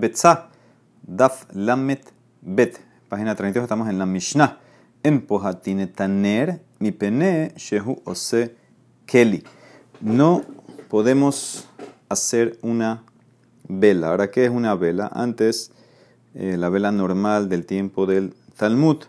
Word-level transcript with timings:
Betzah, 0.00 0.48
Daf 1.02 1.44
Lamet 1.52 2.02
Bet, 2.40 2.78
página 3.10 3.34
32, 3.34 3.64
estamos 3.64 3.90
en 3.90 3.98
la 3.98 4.06
Mishnah. 4.06 4.58
En 5.02 5.20
Pohatine 5.20 5.86
Taner, 5.86 6.62
mi 6.78 6.90
Shehu 7.56 8.00
Ose 8.04 8.56
Keli. 9.04 9.44
No 10.00 10.44
podemos 10.88 11.68
hacer 12.08 12.58
una 12.62 13.04
vela. 13.68 14.08
Ahora, 14.08 14.30
¿qué 14.30 14.46
es 14.46 14.50
una 14.50 14.74
vela? 14.74 15.10
Antes, 15.12 15.72
eh, 16.34 16.56
la 16.56 16.70
vela 16.70 16.90
normal 16.90 17.50
del 17.50 17.66
tiempo 17.66 18.06
del 18.06 18.32
Talmud 18.56 19.04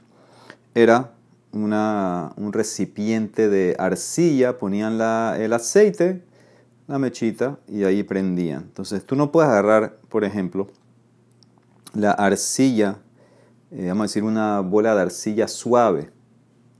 era 0.76 1.14
una, 1.54 2.34
un 2.36 2.52
recipiente 2.52 3.48
de 3.48 3.78
arcilla, 3.80 4.58
ponían 4.58 4.98
la, 4.98 5.38
el 5.40 5.54
aceite 5.54 6.24
la 6.92 7.00
mechita 7.00 7.58
y 7.70 7.86
ahí 7.86 8.04
prendían. 8.04 8.64
Entonces 8.64 9.06
tú 9.06 9.16
no 9.16 9.32
puedes 9.32 9.50
agarrar, 9.50 9.98
por 10.10 10.26
ejemplo, 10.26 10.68
la 11.94 12.12
arcilla, 12.12 12.98
eh, 13.72 13.88
vamos 13.88 14.02
a 14.02 14.08
decir 14.08 14.24
una 14.24 14.60
bola 14.60 14.94
de 14.94 15.02
arcilla 15.02 15.48
suave, 15.48 16.10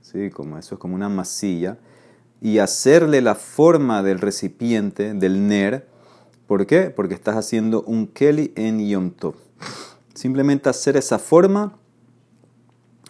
¿sí? 0.02 0.28
como 0.28 0.58
eso 0.58 0.74
es 0.74 0.78
como 0.78 0.94
una 0.94 1.08
masilla, 1.08 1.78
y 2.42 2.58
hacerle 2.58 3.22
la 3.22 3.34
forma 3.34 4.02
del 4.02 4.18
recipiente, 4.18 5.14
del 5.14 5.48
ner. 5.48 5.88
¿Por 6.46 6.66
qué? 6.66 6.90
Porque 6.90 7.14
estás 7.14 7.36
haciendo 7.36 7.82
un 7.82 8.06
keli 8.06 8.52
en 8.54 8.86
Yom 8.86 9.12
Tov. 9.12 9.36
Simplemente 10.12 10.68
hacer 10.68 10.98
esa 10.98 11.18
forma, 11.18 11.78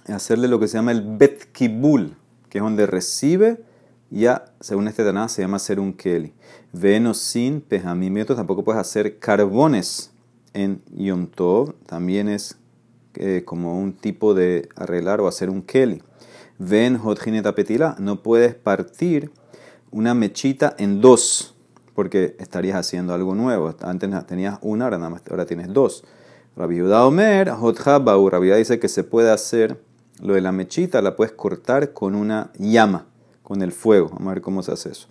hacerle 0.06 0.46
lo 0.46 0.60
que 0.60 0.68
se 0.68 0.78
llama 0.78 0.92
el 0.92 1.02
bet 1.16 1.50
kibul, 1.50 2.14
que 2.48 2.58
es 2.58 2.62
donde 2.62 2.86
recibe 2.86 3.64
ya, 4.12 4.44
según 4.60 4.88
este 4.88 5.04
Taná, 5.04 5.28
se 5.28 5.40
llama 5.40 5.56
hacer 5.56 5.80
un 5.80 5.94
keli. 5.94 6.34
Venos 6.72 7.16
sin 7.16 7.62
pejamimientos, 7.62 8.36
tampoco 8.36 8.62
puedes 8.62 8.80
hacer 8.80 9.18
carbones 9.18 10.12
en 10.52 10.82
Yom 10.90 11.28
Tov, 11.28 11.74
también 11.86 12.28
es 12.28 12.58
eh, 13.14 13.42
como 13.46 13.80
un 13.80 13.94
tipo 13.94 14.34
de 14.34 14.68
arreglar 14.76 15.22
o 15.22 15.28
hacer 15.28 15.48
un 15.48 15.62
keli. 15.62 16.02
Ven 16.58 16.98
hotjineta 16.98 17.54
petila, 17.54 17.96
no 17.98 18.22
puedes 18.22 18.54
partir 18.54 19.30
una 19.90 20.12
mechita 20.12 20.74
en 20.78 21.00
dos, 21.00 21.54
porque 21.94 22.36
estarías 22.38 22.76
haciendo 22.76 23.14
algo 23.14 23.34
nuevo. 23.34 23.74
Antes 23.80 24.10
tenías 24.26 24.58
una, 24.60 24.84
ahora, 24.84 24.98
nada 24.98 25.08
más, 25.10 25.22
ahora 25.30 25.46
tienes 25.46 25.72
dos. 25.72 26.04
Rabbi 26.54 26.82
Omer, 26.82 27.48
Hotjabau, 27.48 28.28
Rabbi 28.28 28.50
dice 28.50 28.78
que 28.78 28.90
se 28.90 29.04
puede 29.04 29.30
hacer 29.30 29.80
lo 30.20 30.34
de 30.34 30.42
la 30.42 30.52
mechita, 30.52 31.00
la 31.00 31.16
puedes 31.16 31.32
cortar 31.32 31.94
con 31.94 32.14
una 32.14 32.52
llama 32.58 33.06
con 33.52 33.60
el 33.60 33.72
fuego. 33.72 34.08
Vamos 34.08 34.28
a 34.28 34.34
ver 34.34 34.40
cómo 34.40 34.62
se 34.62 34.72
hace 34.72 34.88
eso. 34.88 35.08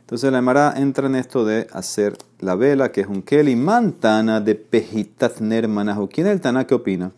Entonces 0.00 0.32
la 0.32 0.38
Emara 0.38 0.74
entra 0.76 1.06
en 1.06 1.14
esto 1.14 1.44
de 1.44 1.68
hacer 1.72 2.18
la 2.40 2.56
vela, 2.56 2.90
que 2.90 3.02
es 3.02 3.06
un 3.06 3.22
keli, 3.22 3.54
mantana 3.54 4.40
de 4.40 4.56
pejitatner 4.56 5.68
manajo. 5.68 6.08
¿Quién 6.08 6.26
es 6.26 6.32
el 6.32 6.40
Tana 6.40 6.66
que 6.66 6.74
opina? 6.74 7.12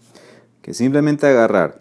Que 0.60 0.74
simplemente 0.74 1.26
agarrar 1.26 1.80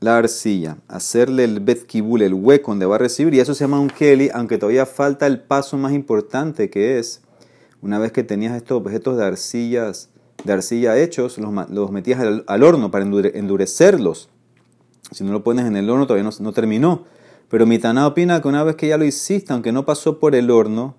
la 0.00 0.18
arcilla, 0.18 0.76
hacerle 0.86 1.44
el 1.44 1.60
betkibul, 1.60 2.20
el 2.20 2.34
hueco 2.34 2.72
donde 2.72 2.84
va 2.84 2.96
a 2.96 2.98
recibir, 2.98 3.32
y 3.32 3.40
eso 3.40 3.54
se 3.54 3.64
llama 3.64 3.80
un 3.80 3.88
keli, 3.88 4.28
aunque 4.34 4.58
todavía 4.58 4.84
falta 4.84 5.26
el 5.26 5.40
paso 5.40 5.78
más 5.78 5.94
importante 5.94 6.68
que 6.68 6.98
es, 6.98 7.22
una 7.80 7.98
vez 7.98 8.12
que 8.12 8.22
tenías 8.22 8.54
estos 8.54 8.76
objetos 8.76 9.16
de 9.16 9.24
arcillas, 9.24 10.10
de 10.44 10.52
arcilla 10.52 10.98
hechos, 10.98 11.38
los, 11.38 11.90
metías 11.90 12.20
al, 12.20 12.62
horno 12.62 12.90
para 12.90 13.06
endurecerlos. 13.06 14.28
Si 15.10 15.24
no 15.24 15.32
lo 15.32 15.42
pones 15.42 15.64
en 15.64 15.76
el 15.76 15.88
horno 15.88 16.06
todavía 16.06 16.30
no 16.38 16.52
terminó. 16.52 17.15
Pero 17.48 17.64
Mitana 17.64 18.06
opina 18.06 18.40
que 18.40 18.48
una 18.48 18.64
vez 18.64 18.76
que 18.76 18.88
ya 18.88 18.98
lo 18.98 19.04
hiciste, 19.04 19.52
aunque 19.52 19.72
no 19.72 19.84
pasó 19.84 20.18
por 20.18 20.34
el 20.34 20.50
horno, 20.50 20.96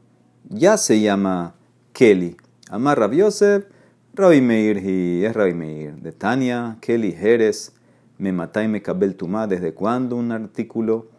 ya 0.50 0.78
se 0.78 1.02
llama 1.02 1.56
Kelly. 1.92 2.38
Amar 2.70 3.00
Rabbi 3.00 3.18
Yosef, 3.18 3.66
Rabbi 4.14 4.42
Meir 4.42 4.78
y 4.78 5.26
es 5.26 5.36
Rabbi 5.36 5.54
Meir. 5.54 5.96
De 5.96 6.12
Tania, 6.14 6.78
Kelly 6.80 7.12
Jerez, 7.12 7.74
me 8.18 8.32
mata 8.32 8.64
y 8.64 8.68
me 8.68 8.82
cabel 8.82 9.16
tumá. 9.16 9.46
¿Desde 9.46 9.74
cuándo 9.74 10.16
un 10.16 10.32
artículo, 10.32 11.10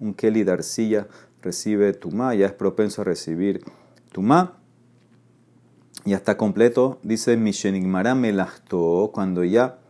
un 0.00 0.14
Kelly 0.14 0.42
de 0.42 0.52
arcilla, 0.52 1.06
recibe 1.42 1.92
tumá? 1.92 2.34
Ya 2.34 2.46
es 2.46 2.52
propenso 2.52 3.02
a 3.02 3.04
recibir 3.04 3.62
tumá. 4.10 4.54
Ya 6.06 6.16
está 6.16 6.38
completo. 6.38 6.98
Dice 7.02 7.36
Mishenigmara 7.36 8.14
Melachto, 8.14 9.10
cuando 9.12 9.44
ya 9.44 9.80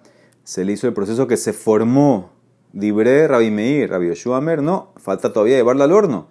se 0.43 0.65
le 0.65 0.73
hizo 0.73 0.89
el 0.89 0.95
proceso 0.95 1.29
que 1.29 1.37
se 1.37 1.53
formó 1.53 2.38
Dibre 2.73 3.27
Rabbi 3.27 3.51
Meir, 3.51 3.91
Rabbi 3.91 4.09
Yoshua 4.09 4.41
Mer, 4.41 4.63
no, 4.63 4.93
falta 4.97 5.33
todavía 5.33 5.57
llevarla 5.57 5.85
al 5.85 5.93
horno. 5.93 6.29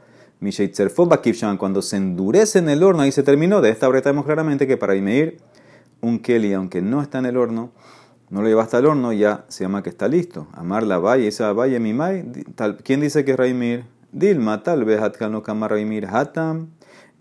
Cuando 1.57 1.81
se 1.81 1.97
endurece 1.97 2.59
en 2.59 2.69
el 2.69 2.83
horno, 2.83 3.01
ahí 3.01 3.11
se 3.11 3.23
terminó. 3.23 3.61
De 3.61 3.69
esta 3.69 3.87
breta 3.87 4.11
vemos 4.11 4.25
claramente 4.25 4.67
que 4.67 4.77
para 4.77 4.93
Meir, 4.93 5.37
un 6.01 6.19
Keli, 6.19 6.53
aunque 6.53 6.81
no 6.81 7.01
está 7.01 7.17
en 7.19 7.25
el 7.25 7.37
horno, 7.37 7.71
no 8.29 8.41
lo 8.41 8.47
lleva 8.47 8.63
hasta 8.63 8.77
el 8.77 8.85
horno, 8.85 9.13
ya 9.13 9.45
se 9.47 9.63
llama 9.63 9.81
que 9.81 9.89
está 9.89 10.07
listo. 10.07 10.47
Amar 10.53 10.83
la 10.83 10.99
valle, 10.99 11.27
esa 11.27 11.53
valle 11.53 11.79
mimai. 11.79 12.25
¿Quién 12.83 12.99
dice 12.99 13.25
que 13.25 13.31
es 13.31 13.37
Raimir? 13.37 13.85
Dilma, 14.11 14.63
tal 14.63 14.85
vez 14.85 15.01
Hatkano 15.01 15.43
Kama 15.43 15.67
Raimir 15.67 16.05
Hatam. 16.05 16.69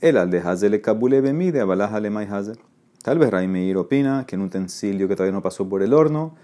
El 0.00 0.18
al 0.18 0.30
de 0.30 0.40
Hazel 0.40 0.80
Kabule 0.82 1.20
Bemide, 1.20 1.60
Abalaja 1.60 2.00
Lemay 2.00 2.26
Hazel. 2.30 2.58
Tal 3.02 3.18
vez 3.18 3.30
Raimir 3.30 3.76
opina 3.76 4.24
que 4.26 4.36
un 4.36 4.42
utensilio 4.42 5.06
que 5.08 5.14
todavía 5.14 5.32
no 5.32 5.42
pasó 5.42 5.68
por 5.68 5.82
el 5.82 5.94
horno, 5.94 6.34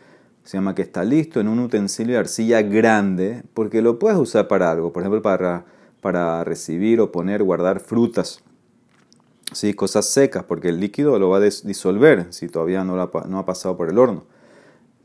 se 0.45 0.57
llama 0.57 0.75
que 0.75 0.83
está 0.83 1.05
listo 1.05 1.41
en 1.41 1.49
un 1.49 1.61
utensilio 1.61 2.15
de 2.15 2.21
arcilla 2.21 2.63
grande, 2.63 3.43
porque 3.55 3.83
lo 3.83 3.99
puedes 3.99 4.19
usar 4.19 4.49
para 4.49 4.71
algo, 4.71 4.93
por 4.93 5.03
ejemplo, 5.03 5.23
para, 5.23 5.65
para 6.01 6.43
recibir 6.45 7.01
o 7.01 7.13
poner, 7.13 7.43
guardar 7.43 7.81
frutas, 7.81 8.43
¿sí? 9.53 9.75
cosas 9.75 10.07
secas, 10.07 10.45
porque 10.45 10.71
el 10.71 10.81
líquido 10.81 11.19
lo 11.19 11.29
va 11.29 11.39
a 11.39 11.41
disolver 11.41 12.27
si 12.31 12.49
todavía 12.49 12.85
no, 12.85 13.01
ha 13.01 13.47
pasado 13.47 13.77
por 13.77 13.89
el 13.89 13.99
horno. 13.99 14.25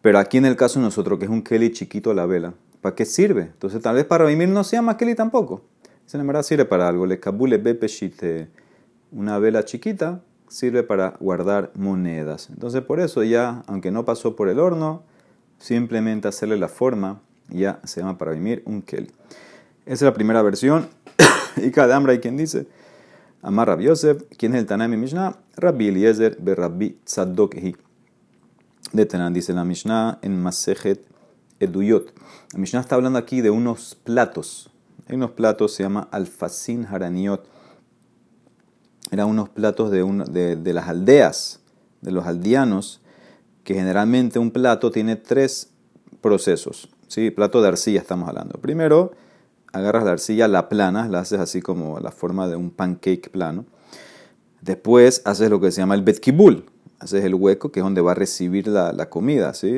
Pero 0.02 0.20
aquí 0.20 0.38
en 0.38 0.46
el 0.46 0.56
caso 0.56 0.80
de 0.80 0.86
nosotros, 0.86 1.20
que 1.20 1.26
es 1.26 1.32
un 1.32 1.42
Kelly 1.42 1.72
chiquito 1.72 2.14
la 2.14 2.26
vela, 2.26 2.54
¿para 2.82 2.96
qué 2.96 3.06
sirve? 3.06 3.42
Entonces 3.42 3.82
tal 3.82 3.96
vez 3.96 4.06
para 4.06 4.26
vivir 4.26 4.48
no 4.48 4.64
se 4.64 4.76
llama 4.76 4.98
Kelly 4.98 5.16
tampoco. 5.16 5.62
Se 6.06 6.18
verdad 6.18 6.44
sirve 6.44 6.64
para 6.64 6.88
algo. 6.88 7.06
Le 7.06 7.20
cabule 7.20 7.58
bepeshite, 7.58 8.48
una 9.12 9.40
vela 9.40 9.66
chiquita, 9.66 10.22
sirve 10.48 10.84
para 10.84 11.16
guardar 11.20 11.72
monedas. 11.76 12.50
Entonces 12.50 12.82
por 12.82 13.02
eso 13.02 13.24
ya, 13.24 13.64
aunque 13.68 13.92
no 13.92 14.06
pasó 14.06 14.36
por 14.36 14.48
el 14.48 14.60
horno, 14.60 15.04
simplemente 15.60 16.28
hacerle 16.28 16.58
la 16.58 16.68
forma, 16.68 17.22
ya 17.50 17.80
se 17.84 18.02
llama 18.02 18.18
para 18.18 18.32
vivir 18.32 18.62
un 18.66 18.82
kel. 18.82 19.12
Esa 19.86 19.94
es 19.94 20.02
la 20.02 20.14
primera 20.14 20.42
versión. 20.42 20.90
y 21.58 21.72
cada 21.72 21.96
hambre 21.96 22.14
hay 22.14 22.20
quien 22.20 22.38
dice, 22.38 22.68
Amar 23.42 23.68
Rabbi 23.68 23.86
Yosef, 23.86 24.24
¿quién 24.38 24.54
es 24.56 24.62
el 24.62 24.66
Tanami 24.66 24.98
Mishnah? 24.98 25.38
Rabbi 25.56 25.88
Eliezer 25.88 26.38
be 26.40 26.56
Rabbi 26.56 26.98
Tzadok 27.06 27.56
De 28.92 29.06
Tanan 29.06 29.34
dice 29.34 29.54
la 29.54 29.64
Mishnah 29.64 30.20
en 30.22 30.42
Masejet 30.42 31.06
Eduyot. 31.60 32.14
La 32.54 32.60
Mishnah 32.60 32.82
está 32.82 32.96
hablando 32.96 33.20
aquí 33.20 33.42
de 33.42 33.50
unos 33.50 33.96
platos. 33.96 34.70
Hay 35.08 35.16
unos 35.16 35.32
platos, 35.32 35.74
se 35.74 35.84
llama 35.84 36.08
Alfacin 36.12 36.86
Haraniot. 36.86 37.46
Eran 39.12 39.30
unos 39.30 39.50
platos 39.50 39.92
de, 39.92 40.04
de, 40.30 40.56
de 40.58 40.74
las 40.74 40.90
aldeas, 40.90 41.62
de 42.02 42.12
los 42.12 42.26
aldeanos 42.26 43.02
que 43.68 43.74
generalmente 43.74 44.40
un 44.40 44.52
plato 44.52 44.92
tiene 44.92 45.18
tres 45.18 45.72
procesos. 46.22 46.88
¿sí? 47.10 47.32
Plato 47.32 47.62
de 47.62 47.68
arcilla 47.68 48.00
estamos 48.00 48.30
hablando. 48.30 48.58
Primero, 48.62 49.12
agarras 49.74 50.06
la 50.06 50.12
arcilla, 50.12 50.48
la 50.48 50.70
plana, 50.70 51.10
la 51.10 51.20
haces 51.20 51.42
así 51.42 51.62
como 51.62 52.00
la 52.00 52.12
forma 52.12 52.48
de 52.48 52.56
un 52.56 52.72
pancake 52.72 53.30
plano. 53.30 53.66
Después 54.62 55.22
haces 55.26 55.50
lo 55.50 55.60
que 55.60 55.72
se 55.72 55.82
llama 55.82 55.96
el 55.96 56.02
betkibul. 56.02 56.64
Haces 57.00 57.26
el 57.26 57.36
hueco, 57.36 57.70
que 57.70 57.82
es 57.82 57.84
donde 57.84 58.00
va 58.00 58.14
a 58.14 58.16
recibir 58.16 58.70
la, 58.70 59.10
comida, 59.10 59.54
¿sí? 59.54 59.76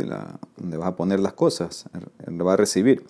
donde 0.58 0.78
vas 0.78 0.90
a 0.90 0.96
poner 0.96 1.20
las 1.20 1.34
cosas, 1.34 1.86
donde 2.24 2.44
va 2.44 2.54
a 2.54 2.58
recibir. 2.58 3.08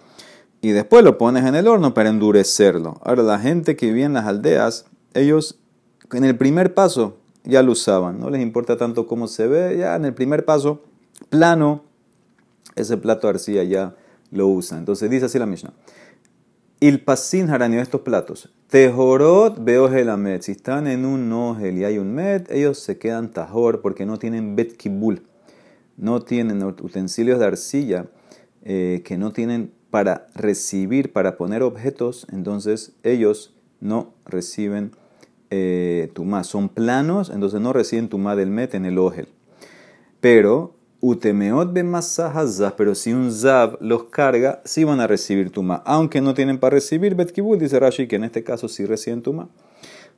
Y 0.61 0.69
después 0.69 1.03
lo 1.03 1.17
pones 1.17 1.43
en 1.43 1.55
el 1.55 1.67
horno 1.67 1.93
para 1.93 2.07
endurecerlo. 2.07 3.01
Ahora, 3.03 3.23
la 3.23 3.37
gente 3.37 3.75
que 3.75 3.87
vive 3.87 4.05
en 4.05 4.13
las 4.13 4.27
aldeas, 4.27 4.85
ellos 5.13 5.59
en 6.13 6.23
el 6.23 6.37
primer 6.37 6.73
paso 6.73 7.18
ya 7.43 7.63
lo 7.63 7.71
usaban, 7.71 8.19
no 8.19 8.29
les 8.29 8.41
importa 8.41 8.77
tanto 8.77 9.07
cómo 9.07 9.27
se 9.27 9.47
ve, 9.47 9.77
ya 9.77 9.95
en 9.95 10.05
el 10.05 10.13
primer 10.13 10.45
paso, 10.45 10.83
plano, 11.29 11.83
ese 12.75 12.97
plato 12.97 13.27
de 13.27 13.31
arcilla 13.31 13.63
ya 13.63 13.95
lo 14.31 14.47
usan. 14.47 14.79
Entonces 14.79 15.09
dice 15.09 15.25
así 15.25 15.39
la 15.39 15.45
Mishnah. 15.45 15.73
Il 16.81 17.03
pasin 17.03 17.47
de 17.47 17.81
estos 17.81 18.01
platos. 18.01 18.49
Tejorot 18.69 19.61
veo 19.61 19.89
met. 20.17 20.43
Si 20.43 20.53
están 20.53 20.87
en 20.87 21.05
un 21.05 21.27
nogel 21.27 21.77
y 21.77 21.83
hay 21.83 21.97
un 21.97 22.13
met, 22.13 22.49
ellos 22.51 22.79
se 22.79 22.97
quedan 22.97 23.31
tajor 23.31 23.81
porque 23.81 24.05
no 24.05 24.17
tienen 24.17 24.55
bet 24.55 24.77
kibul. 24.77 25.23
No 25.97 26.21
tienen 26.21 26.63
utensilios 26.63 27.39
de 27.39 27.45
arcilla 27.45 28.05
eh, 28.63 29.01
que 29.03 29.17
no 29.17 29.31
tienen 29.31 29.73
para 29.89 30.27
recibir, 30.35 31.11
para 31.11 31.35
poner 31.35 31.63
objetos. 31.63 32.25
Entonces 32.31 32.93
ellos 33.03 33.53
no 33.81 34.13
reciben 34.25 34.91
eh, 35.51 36.11
tumá 36.13 36.43
son 36.43 36.69
planos, 36.69 37.29
entonces 37.29 37.59
no 37.59 37.73
reciben 37.73 38.09
tumá 38.09 38.35
del 38.35 38.49
met 38.49 38.73
en 38.75 38.85
el 38.85 38.97
ojel. 38.97 39.27
Pero, 40.21 40.75
utemeot 41.01 41.73
be 41.73 41.83
pero 42.77 42.95
si 42.95 43.13
un 43.13 43.31
zav 43.31 43.77
los 43.79 44.05
carga, 44.05 44.61
sí 44.65 44.83
van 44.83 44.99
a 44.99 45.07
recibir 45.07 45.51
tumá, 45.51 45.81
aunque 45.85 46.21
no 46.21 46.33
tienen 46.33 46.57
para 46.59 46.75
recibir 46.75 47.15
betkibul, 47.15 47.57
dice 47.57 47.79
Rashi, 47.79 48.07
que 48.07 48.17
en 48.17 48.25
este 48.25 48.43
caso 48.43 48.67
sí 48.67 48.85
reciben 48.85 49.21
tumá. 49.21 49.49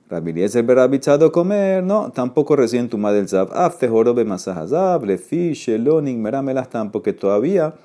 Rabbi 0.10 0.32
Eliezer 0.32 0.64
berabitzado 0.66 1.32
comer, 1.32 1.82
no, 1.82 2.12
tampoco 2.12 2.58
recién 2.58 2.90
tu 2.90 2.98
del 2.98 3.30
zab. 3.30 3.54
Afte 3.54 3.88
jorobe 3.88 4.26
masahazab, 4.26 5.06
lefi, 5.06 5.54
sheloning, 5.54 6.22
meramelas, 6.22 6.68
porque 6.92 7.14
todavía 7.14 7.76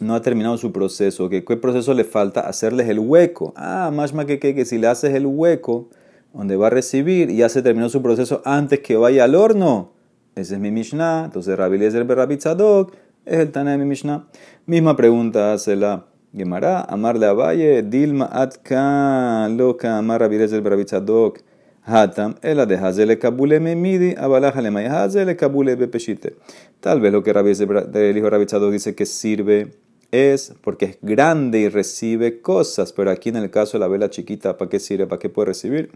no 0.00 0.16
ha 0.16 0.20
terminado 0.20 0.58
su 0.58 0.72
proceso. 0.72 1.28
¿Qué, 1.28 1.44
¿Qué 1.44 1.56
proceso 1.56 1.94
le 1.94 2.02
falta? 2.02 2.40
Hacerles 2.40 2.88
el 2.88 2.98
hueco. 2.98 3.52
Ah, 3.54 3.92
más 3.94 4.12
que, 4.26 4.40
que, 4.40 4.52
que 4.56 4.64
si 4.64 4.78
le 4.78 4.88
haces 4.88 5.14
el 5.14 5.26
hueco 5.26 5.90
donde 6.32 6.56
va 6.56 6.68
a 6.68 6.70
recibir, 6.70 7.30
ya 7.30 7.48
se 7.48 7.62
terminó 7.62 7.88
su 7.88 8.02
proceso 8.02 8.42
antes 8.44 8.80
que 8.80 8.96
vaya 8.96 9.24
al 9.24 9.34
horno. 9.34 9.92
Ese 10.34 10.54
es 10.54 10.60
mi 10.60 10.70
Mishnah. 10.70 11.24
Entonces, 11.26 11.56
Rabbi 11.56 11.76
Eliezer 11.76 12.04
berabitzadok 12.04 12.94
es 13.24 13.38
el 13.38 13.52
Tana 13.52 13.72
de 13.72 13.78
mi 13.78 13.84
Mishnah. 13.84 14.28
Misma 14.66 14.96
pregunta 14.96 15.52
hace 15.52 15.76
la 15.76 16.06
Gemara, 16.34 16.80
amarle 16.88 17.26
a 17.26 17.34
Valle, 17.34 17.82
Dilma 17.82 18.28
atka 18.32 19.48
loca 19.50 19.98
amar 19.98 20.22
Rabbi 20.22 20.36
el 20.36 20.62
Barabitzadok, 20.62 21.40
Hatam, 21.84 22.36
ela 22.42 22.64
de 22.64 22.76
Hazele 22.76 23.18
Kabule 23.18 23.60
Memidi, 23.60 24.14
Abalaja 24.16 24.62
le 24.62 24.70
Hazele 24.86 25.36
Kabule 25.36 25.76
Bepeshite. 25.76 26.36
Tal 26.80 27.00
vez 27.00 27.12
lo 27.12 27.22
que 27.22 27.32
el 27.32 28.16
hijo 28.16 28.30
Rabitzadok 28.30 28.72
dice 28.72 28.94
que 28.94 29.04
sirve 29.04 29.72
es 30.12 30.54
porque 30.60 30.84
es 30.84 30.98
grande 31.02 31.58
y 31.58 31.68
recibe 31.68 32.40
cosas, 32.40 32.92
pero 32.92 33.10
aquí 33.10 33.30
en 33.30 33.36
el 33.36 33.50
caso 33.50 33.72
de 33.72 33.80
la 33.80 33.88
vela 33.88 34.10
chiquita, 34.10 34.56
¿para 34.56 34.68
qué 34.68 34.78
sirve? 34.78 35.06
¿Para 35.06 35.18
qué 35.18 35.28
puede 35.28 35.46
recibir? 35.46 35.90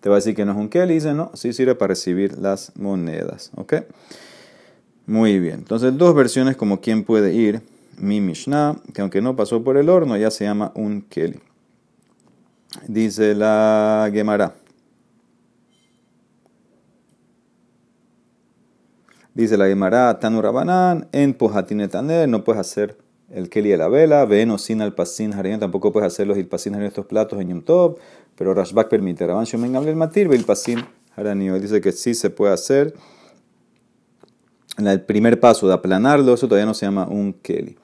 Te 0.00 0.08
va 0.08 0.14
a 0.14 0.18
decir 0.18 0.34
que 0.34 0.44
no 0.44 0.52
es 0.52 0.58
un 0.58 0.68
Kelly, 0.68 0.94
dice 0.94 1.12
no, 1.12 1.30
sí 1.34 1.52
sirve 1.52 1.74
para 1.74 1.88
recibir 1.88 2.38
las 2.38 2.72
monedas, 2.76 3.50
¿ok? 3.56 3.74
Muy 5.06 5.38
bien, 5.40 5.56
entonces 5.56 5.96
dos 5.98 6.14
versiones 6.14 6.56
como 6.56 6.80
quién 6.80 7.04
puede 7.04 7.34
ir 7.34 7.60
mi 7.98 8.20
Mishnah, 8.20 8.76
que 8.94 9.00
aunque 9.00 9.20
no 9.20 9.36
pasó 9.36 9.62
por 9.64 9.76
el 9.76 9.88
horno, 9.88 10.16
ya 10.16 10.30
se 10.30 10.44
llama 10.44 10.72
un 10.74 11.02
Keli. 11.02 11.40
Dice 12.86 13.34
la 13.34 14.08
Gemara. 14.12 14.54
Dice 19.34 19.56
la 19.56 19.66
Gemara, 19.66 20.18
Tanurabanan, 20.18 21.08
en 21.12 21.34
Pojatinetaner, 21.34 22.28
no 22.28 22.44
puedes 22.44 22.60
hacer 22.60 23.05
el 23.30 23.48
Keli 23.48 23.70
de 23.70 23.76
la 23.76 23.88
vela, 23.88 24.24
ven 24.24 24.50
o 24.50 24.58
sin 24.58 24.80
al 24.80 24.94
pasin 24.94 25.32
tampoco 25.58 25.92
puedes 25.92 26.06
hacer 26.06 26.26
los 26.26 26.38
ilpasin 26.38 26.74
en 26.76 26.82
estos 26.82 27.06
platos 27.06 27.40
en 27.40 27.48
Yom 27.48 27.94
pero 28.36 28.54
Rashbak 28.54 28.88
permite. 28.88 29.26
Raban 29.26 29.44
Shomen 29.44 29.74
el 29.74 29.96
Matir, 29.96 30.28
ilpasin 30.32 30.84
haranio. 31.16 31.58
Dice 31.58 31.80
que 31.80 31.92
sí 31.92 32.14
se 32.14 32.30
puede 32.30 32.52
hacer. 32.52 32.94
El 34.78 35.00
primer 35.00 35.40
paso 35.40 35.66
de 35.66 35.74
aplanarlo, 35.74 36.34
eso 36.34 36.46
todavía 36.46 36.66
no 36.66 36.74
se 36.74 36.84
llama 36.84 37.08
un 37.08 37.32
Keli. 37.32 37.78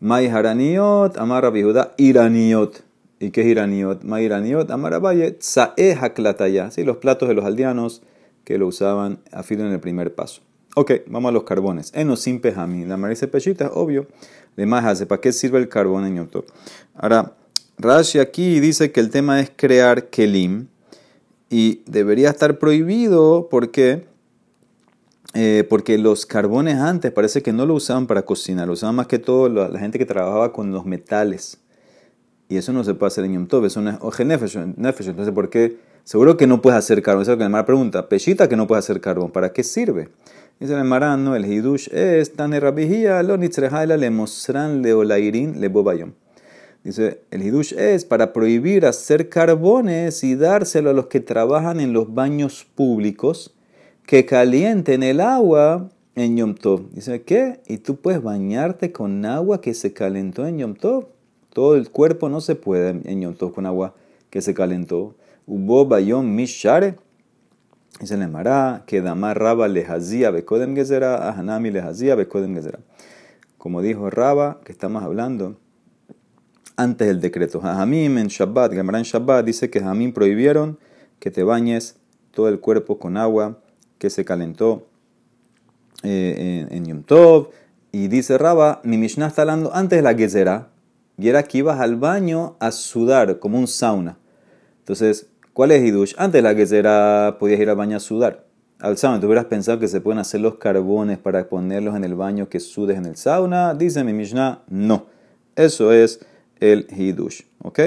May 0.00 0.26
haraniot, 0.26 1.16
amar 1.16 1.50
Judá, 1.50 1.94
iraniot. 1.96 2.82
¿Y 3.20 3.30
qué 3.30 3.42
es 3.42 3.46
iraniot? 3.46 4.02
May 4.02 4.24
iraniot, 4.24 4.70
amar 4.70 4.94
Abaye, 4.94 5.30
tsae 5.32 5.94
haklataya. 5.94 6.70
Sí, 6.72 6.82
los 6.82 6.96
platos 6.96 7.28
de 7.28 7.34
los 7.34 7.44
aldeanos 7.44 8.02
que 8.44 8.58
lo 8.58 8.66
usaban 8.66 9.20
a 9.32 9.44
en 9.48 9.72
el 9.72 9.80
primer 9.80 10.14
paso. 10.14 10.42
Ok, 10.74 10.92
vamos 11.06 11.28
a 11.28 11.32
los 11.32 11.44
carbones. 11.44 11.92
Eno 11.94 12.16
sin 12.16 12.40
pejami. 12.40 12.84
La 12.84 12.96
marice 12.96 13.28
pechita 13.28 13.70
obvio. 13.72 14.06
De 14.56 14.66
más 14.66 14.84
hace, 14.84 15.06
¿para 15.06 15.20
qué 15.20 15.32
sirve 15.32 15.58
el 15.58 15.68
carbón 15.68 16.06
en 16.06 16.16
Yoto? 16.16 16.44
Ahora, 16.94 17.34
Rashi 17.78 18.18
aquí 18.18 18.60
dice 18.60 18.92
que 18.92 19.00
el 19.00 19.10
tema 19.10 19.40
es 19.40 19.50
crear 19.54 20.10
kelim. 20.10 20.66
Y 21.50 21.82
debería 21.86 22.30
estar 22.30 22.58
prohibido 22.58 23.48
porque 23.50 24.06
eh, 25.34 25.66
porque 25.68 25.98
los 25.98 26.26
carbones 26.26 26.76
antes 26.76 27.10
parece 27.10 27.42
que 27.42 27.52
no 27.52 27.66
lo 27.66 27.74
usaban 27.74 28.06
para 28.06 28.22
cocinar, 28.22 28.68
lo 28.68 28.74
usaban 28.74 28.94
más 28.94 29.08
que 29.08 29.18
todo 29.18 29.48
la, 29.48 29.78
gente 29.80 29.98
que 29.98 30.06
trabajaba 30.06 30.52
con 30.52 30.70
los 30.70 30.86
metales. 30.86 31.58
Y 32.48 32.56
eso 32.56 32.72
no 32.72 32.84
se 32.84 32.94
puede 32.94 33.08
hacer 33.08 33.24
en 33.24 33.34
Yom 33.34 33.46
Tov, 33.48 33.64
eso 33.64 33.80
no 33.80 33.90
es 33.90 33.96
Entonces, 35.06 35.34
¿por 35.34 35.50
qué? 35.50 35.76
Seguro 36.04 36.36
que 36.36 36.46
no 36.46 36.62
puedes 36.62 36.78
hacer 36.78 37.02
carbón. 37.02 37.22
Esa 37.22 37.32
es 37.32 37.40
el 37.40 37.50
Mar 37.50 37.64
pregunta. 37.66 38.08
Peshita 38.08 38.48
que 38.48 38.56
no 38.56 38.68
puede 38.68 38.78
hacer 38.78 39.00
carbón, 39.00 39.32
¿para 39.32 39.52
qué 39.52 39.64
sirve? 39.64 40.10
Dice 40.60 40.74
el 40.74 40.84
Marán, 40.84 41.24
no, 41.24 41.34
el 41.34 41.44
Hidush 41.44 41.88
es 41.92 42.32
tan 42.34 42.52
lo 42.52 43.36
le 43.36 44.10
mostran 44.10 44.82
leolairin 44.82 45.60
le 45.60 45.68
bobayom. 45.68 46.12
Dice, 46.84 47.22
el 47.30 47.42
Hidush 47.42 47.72
es 47.72 48.04
para 48.04 48.32
prohibir 48.32 48.86
hacer 48.86 49.28
carbones 49.28 50.22
y 50.22 50.36
dárselo 50.36 50.90
a 50.90 50.92
los 50.92 51.06
que 51.06 51.20
trabajan 51.20 51.80
en 51.80 51.92
los 51.92 52.14
baños 52.14 52.66
públicos 52.74 53.54
que 54.06 54.26
calienten 54.26 55.02
el 55.02 55.20
agua 55.20 55.88
en 56.14 56.36
Yom 56.36 56.54
Tov. 56.54 56.90
Dice, 56.92 57.22
¿qué? 57.22 57.60
¿Y 57.66 57.78
tú 57.78 57.96
puedes 57.96 58.22
bañarte 58.22 58.92
con 58.92 59.24
agua 59.24 59.60
que 59.60 59.74
se 59.74 59.92
calentó 59.92 60.46
en 60.46 60.58
Yom 60.58 60.74
Tov? 60.74 61.06
Todo 61.52 61.74
el 61.74 61.90
cuerpo 61.90 62.28
no 62.28 62.40
se 62.40 62.54
puede 62.54 63.00
en 63.04 63.20
Yom 63.20 63.34
Tov 63.34 63.54
con 63.54 63.66
agua 63.66 63.94
que 64.30 64.42
se 64.42 64.54
calentó. 64.54 65.14
Hubo 65.46 65.86
bayom 65.86 66.26
mishare. 66.34 66.96
Dice 68.00 68.16
le 68.16 68.26
mará, 68.26 68.82
que 68.86 69.00
damar 69.00 69.38
raba 69.38 69.68
lejazía 69.68 70.30
bekodem 70.30 70.74
gezera, 70.74 71.28
ahanami 71.28 71.70
lejazía 71.70 72.14
bekodem 72.16 72.54
gezera. 72.54 72.80
Como 73.56 73.80
dijo 73.80 74.10
Raba, 74.10 74.60
que 74.64 74.72
estamos 74.72 75.02
hablando 75.02 75.56
antes 76.76 77.08
del 77.08 77.20
decreto. 77.20 77.60
Hamim 77.62 78.18
en 78.18 78.28
Shabbat, 78.28 78.72
Gemara 78.72 78.98
en 78.98 79.04
Shabbat 79.04 79.44
dice 79.44 79.70
que 79.70 79.78
Hamim 79.78 80.12
prohibieron 80.12 80.78
que 81.18 81.30
te 81.30 81.44
bañes 81.44 81.96
todo 82.32 82.48
el 82.48 82.60
cuerpo 82.60 82.98
con 82.98 83.16
agua 83.16 83.58
que 83.98 84.10
se 84.10 84.24
calentó 84.24 84.86
eh, 86.02 86.66
en, 86.70 86.84
Yom 86.84 87.04
Tov. 87.04 87.50
Y 87.92 88.08
dice 88.08 88.36
Raba, 88.36 88.80
mi 88.84 88.98
Mishnah 88.98 89.28
está 89.28 89.42
hablando 89.42 89.72
antes 89.74 89.98
de 89.98 90.02
la 90.02 90.14
Gezerá. 90.14 90.68
Y 91.16 91.28
era 91.28 91.44
que 91.44 91.58
ibas 91.58 91.80
al 91.80 91.96
baño 91.96 92.56
a 92.58 92.72
sudar, 92.72 93.38
como 93.38 93.56
un 93.56 93.68
sauna. 93.68 94.18
Entonces, 94.80 95.28
¿cuál 95.54 95.70
es 95.70 95.82
Hidush? 95.82 96.12
Antes 96.18 96.42
la 96.42 96.54
Gezerá 96.54 97.38
podías 97.40 97.58
ir 97.58 97.70
al 97.70 97.76
baño 97.76 97.96
a 97.96 98.00
sudar. 98.00 98.44
Al 98.80 98.98
sauna, 98.98 99.18
tú 99.18 99.26
hubieras 99.26 99.46
pensado 99.46 99.78
que 99.78 99.88
se 99.88 100.02
pueden 100.02 100.18
hacer 100.18 100.42
los 100.42 100.56
carbones 100.56 101.16
para 101.16 101.48
ponerlos 101.48 101.96
en 101.96 102.04
el 102.04 102.14
baño 102.14 102.50
que 102.50 102.60
sudes 102.60 102.98
en 102.98 103.06
el 103.06 103.16
sauna. 103.16 103.72
Dice 103.72 104.04
mi 104.04 104.12
Mishnah, 104.12 104.62
no. 104.68 105.06
Eso 105.56 105.90
es 105.92 106.20
el 106.60 106.86
Hidush. 106.94 107.44
¿Ok? 107.62 107.80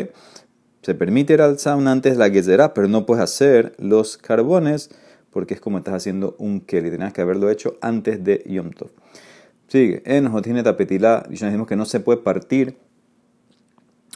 Se 0.82 0.96
permite 0.96 1.34
ir 1.34 1.42
al 1.44 1.60
sauna 1.60 1.92
antes 1.92 2.18
la 2.18 2.32
Gezerá, 2.32 2.74
pero 2.74 2.88
no 2.88 3.06
puedes 3.06 3.24
hacer 3.24 3.76
los 3.78 4.18
carbones 4.18 4.90
porque 5.38 5.54
es 5.54 5.62
como 5.62 5.78
estás 5.78 5.94
haciendo 5.94 6.36
un 6.40 6.62
keli. 6.62 6.90
Tenías 6.90 7.14
que 7.14 7.22
haberlo 7.22 7.52
hecho 7.52 7.78
antes 7.82 8.24
de 8.24 8.44
Yom 8.48 8.72
Tov. 8.72 8.90
Sigue. 9.68 10.02
En 10.06 10.32
Jotine 10.32 10.64
Tapetilá, 10.64 11.26
dijimos 11.30 11.68
que 11.68 11.76
no 11.76 11.86
se 11.86 12.00
puede 12.00 12.22
partir 12.22 12.78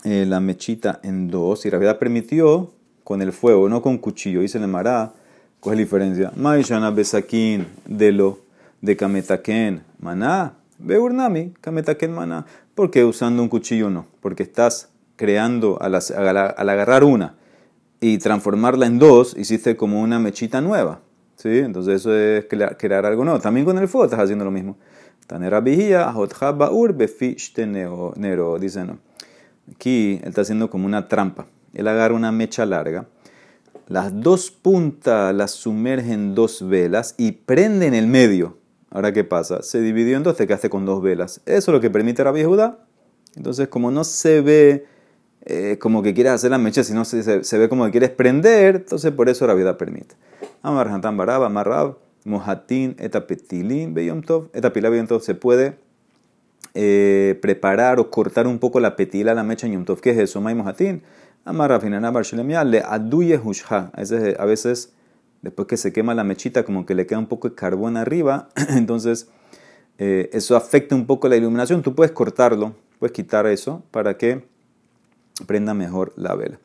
eh, 0.03 0.25
la 0.25 0.39
mechita 0.39 1.00
en 1.03 1.27
dos. 1.30 1.65
Y 1.65 1.69
la 1.69 1.77
verdad 1.77 2.00
permitió 2.00 2.74
con 3.11 3.21
el 3.21 3.33
fuego, 3.33 3.67
no 3.67 3.81
con 3.81 3.97
cuchillo. 3.97 4.39
Dice 4.39 4.57
el 4.57 4.69
Mará, 4.69 5.11
¿cuál 5.59 5.73
es 5.73 5.79
la 5.79 5.83
diferencia? 5.83 6.31
Maishana 6.37 6.91
besakin 6.91 7.67
de 7.85 8.13
lo 8.13 8.39
de 8.79 8.95
kametaken 8.95 9.83
maná. 10.00 10.53
Beurnami, 10.79 11.51
kametaken 11.59 12.13
maná. 12.13 12.45
¿Por 12.74 12.89
qué 12.89 13.03
usando 13.03 13.43
un 13.43 13.50
cuchillo 13.50 13.89
no? 13.89 14.05
Porque 14.21 14.43
estás 14.43 14.88
creando, 15.17 15.77
al 15.81 15.93
agarrar 16.69 17.03
una 17.03 17.36
y 18.00 18.17
transformarla 18.17 18.86
en 18.86 18.97
dos, 18.97 19.36
hiciste 19.38 19.75
como 19.75 20.01
una 20.01 20.17
mechita 20.17 20.62
nueva. 20.62 21.01
¿Sí? 21.36 21.57
Entonces 21.57 21.95
eso 21.95 22.15
es 22.15 22.45
crear, 22.45 23.05
algo 23.05 23.25
nuevo. 23.25 23.41
También 23.41 23.65
con 23.65 23.77
el 23.77 23.89
fuego 23.89 24.05
estás 24.05 24.21
haciendo 24.21 24.45
lo 24.45 24.51
mismo. 24.51 24.77
Tanera 25.27 25.59
vigía, 25.59 26.13
baur, 26.55 26.95
nero. 28.15 28.57
Dice 28.57 28.86
no. 28.86 29.00
Aquí 29.75 30.17
él 30.21 30.29
está 30.29 30.43
haciendo 30.43 30.69
como 30.69 30.86
una 30.86 31.09
trampa. 31.09 31.45
Él 31.73 31.87
agarra 31.87 32.15
una 32.15 32.31
mecha 32.31 32.65
larga. 32.65 33.07
Las 33.87 34.21
dos 34.21 34.51
puntas 34.51 35.33
las 35.35 35.51
sumerge 35.51 36.13
en 36.13 36.35
dos 36.35 36.67
velas 36.67 37.15
y 37.17 37.33
prende 37.33 37.87
en 37.87 37.93
el 37.93 38.07
medio. 38.07 38.57
Ahora, 38.89 39.11
¿qué 39.13 39.23
pasa? 39.23 39.61
Se 39.63 39.81
dividió 39.81 40.17
en 40.17 40.23
dos, 40.23 40.35
te 40.35 40.47
quedaste 40.47 40.69
con 40.69 40.85
dos 40.85 41.01
velas. 41.01 41.41
Eso 41.45 41.71
es 41.71 41.73
lo 41.73 41.81
que 41.81 41.89
permite 41.89 42.23
Rabbi 42.23 42.43
Judá. 42.43 42.79
Entonces, 43.35 43.67
como 43.67 43.91
no 43.91 44.03
se 44.03 44.41
ve 44.41 44.85
eh, 45.45 45.77
como 45.79 46.03
que 46.03 46.13
quieres 46.13 46.33
hacer 46.33 46.51
la 46.51 46.57
mecha, 46.57 46.83
si 46.83 46.93
no 46.93 47.03
se, 47.03 47.43
se, 47.43 47.57
ve 47.57 47.67
como 47.67 47.85
que 47.85 47.91
quieres 47.91 48.11
prender, 48.11 48.75
entonces 48.75 49.11
por 49.11 49.27
eso 49.27 49.47
la 49.47 49.55
vida 49.55 49.77
permite. 49.77 50.15
Amar 50.61 50.87
Hantan 50.87 51.17
Barab, 51.17 51.43
Amarrab, 51.43 51.97
Mohatin, 52.25 52.95
Etapetilin, 52.99 53.93
Beyom 53.93 54.21
Tov. 54.21 54.49
Etapilá 54.53 54.89
se 55.19 55.33
puede 55.33 55.77
eh, 56.73 57.39
preparar 57.41 57.99
o 57.99 58.11
cortar 58.11 58.45
un 58.45 58.59
poco 58.59 58.79
la 58.79 58.95
petila, 58.95 59.33
la 59.33 59.43
mecha 59.43 59.65
en 59.65 59.73
Yom 59.73 59.85
Tov. 59.85 59.99
¿Qué 59.99 60.11
es 60.11 60.17
eso? 60.17 60.41
May 60.41 60.53
Mohatin, 60.53 61.01
Amarrab, 61.45 61.86
Hinanabar 61.86 62.24
Shulemia, 62.24 62.63
le 62.63 62.79
aduye 62.79 63.38
hushha. 63.38 63.91
A 63.93 64.45
veces, 64.45 64.93
después 65.41 65.67
que 65.67 65.77
se 65.77 65.91
quema 65.91 66.13
la 66.13 66.24
mechita, 66.24 66.63
como 66.63 66.86
que 66.86 66.95
le 66.95 67.07
queda 67.07 67.19
un 67.19 67.27
poco 67.27 67.50
de 67.50 67.55
carbón 67.55 67.98
arriba, 67.98 68.50
entonces 68.69 69.27
eh, 69.98 70.29
eso 70.33 70.55
afecta 70.55 70.95
un 70.95 71.05
poco 71.05 71.27
la 71.27 71.36
iluminación. 71.36 71.81
Tú 71.81 71.95
puedes 71.95 72.12
cortarlo, 72.12 72.75
puedes 73.00 73.13
quitar 73.13 73.48
eso 73.48 73.83
para 73.91 74.17
que 74.17 74.45
prenda 75.48 75.74
mejor 75.74 76.13
la 76.15 76.36
vela. 76.36 76.60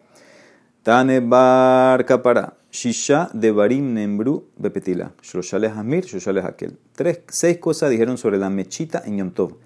Tane 0.82 1.20
barca 1.20 2.22
para 2.22 2.54
Shisha 2.70 3.28
de 3.32 3.50
Barim 3.50 3.94
Nembru 3.94 4.50
Bepetila. 4.56 5.12
Shoshale 5.22 5.68
Hamir, 5.68 6.04
Shoshale 6.04 6.40
Hakel. 6.40 6.78
Tres, 6.94 7.22
seis 7.28 7.58
cosas 7.58 7.90
dijeron 7.90 8.18
sobre 8.18 8.38
la 8.38 8.50
mechita 8.50 9.02
en 9.04 9.16
Yom 9.16 9.30
Tov. 9.32 9.56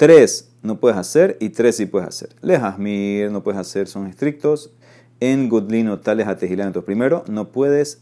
Tres 0.00 0.50
no 0.62 0.80
puedes 0.80 0.96
hacer 0.96 1.36
y 1.40 1.50
tres 1.50 1.76
sí 1.76 1.84
puedes 1.84 2.08
hacer. 2.08 2.30
Le 2.40 2.56
Hamir 2.56 3.30
no 3.30 3.42
puedes 3.42 3.60
hacer, 3.60 3.86
son 3.86 4.06
estrictos. 4.06 4.72
en 5.20 5.50
Godlino 5.50 6.00
tales 6.00 6.26
a 6.26 6.30
Entonces, 6.30 6.84
primero, 6.84 7.22
no 7.28 7.52
puedes 7.52 8.00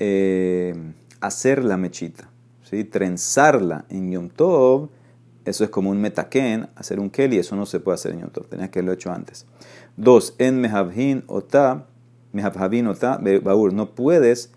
eh, 0.00 0.74
hacer 1.20 1.64
la 1.64 1.76
mechita, 1.76 2.28
¿sí? 2.64 2.82
trenzarla 2.82 3.84
en 3.90 4.10
Yom 4.10 4.28
Tov. 4.28 4.88
Eso 5.44 5.62
es 5.62 5.70
como 5.70 5.90
un 5.90 6.00
metaken, 6.00 6.68
hacer 6.74 6.98
un 6.98 7.10
keli, 7.10 7.38
eso 7.38 7.54
no 7.54 7.64
se 7.64 7.78
puede 7.78 7.94
hacer 7.94 8.10
en 8.10 8.22
Yom 8.22 8.30
Tov, 8.30 8.48
tenías 8.48 8.70
que 8.70 8.80
haberlo 8.80 8.94
hecho 8.94 9.12
antes. 9.12 9.46
Dos, 9.96 10.34
en 10.38 10.60
Mehavhin 10.60 11.22
Ota, 11.28 11.86
Mehavhin 12.32 12.88
Ota, 12.88 13.20
Baur, 13.40 13.72
no 13.72 13.94
puedes 13.94 14.50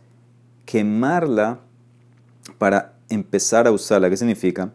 quemarla 0.65 1.59
para 2.57 2.95
empezar 3.09 3.67
a 3.67 3.71
usarla. 3.71 4.09
¿Qué 4.09 4.17
significa? 4.17 4.73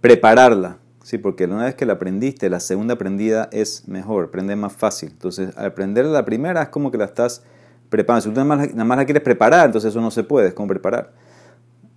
Prepararla. 0.00 0.78
Sí, 1.06 1.18
porque 1.18 1.44
una 1.44 1.66
vez 1.66 1.76
que 1.76 1.86
la 1.86 1.92
aprendiste, 1.92 2.50
la 2.50 2.58
segunda 2.58 2.94
aprendida 2.94 3.48
es 3.52 3.86
mejor, 3.86 4.24
aprende 4.24 4.56
más 4.56 4.72
fácil. 4.72 5.10
Entonces, 5.12 5.56
al 5.56 5.66
aprender 5.66 6.04
la 6.04 6.24
primera 6.24 6.62
es 6.62 6.68
como 6.70 6.90
que 6.90 6.98
la 6.98 7.04
estás 7.04 7.44
preparando. 7.88 8.22
Si 8.22 8.28
tú 8.30 8.44
nada 8.44 8.84
más, 8.84 8.98
la 8.98 9.04
quieres 9.04 9.22
preparar, 9.22 9.66
entonces 9.66 9.90
eso 9.90 10.00
no 10.00 10.10
se 10.10 10.24
puede, 10.24 10.48
es 10.48 10.54
como 10.54 10.66
preparar. 10.66 11.12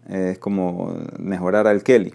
Es 0.07 0.37
como 0.37 0.95
mejorar 1.17 1.65
al 1.65 1.81
Kelly. 1.81 2.13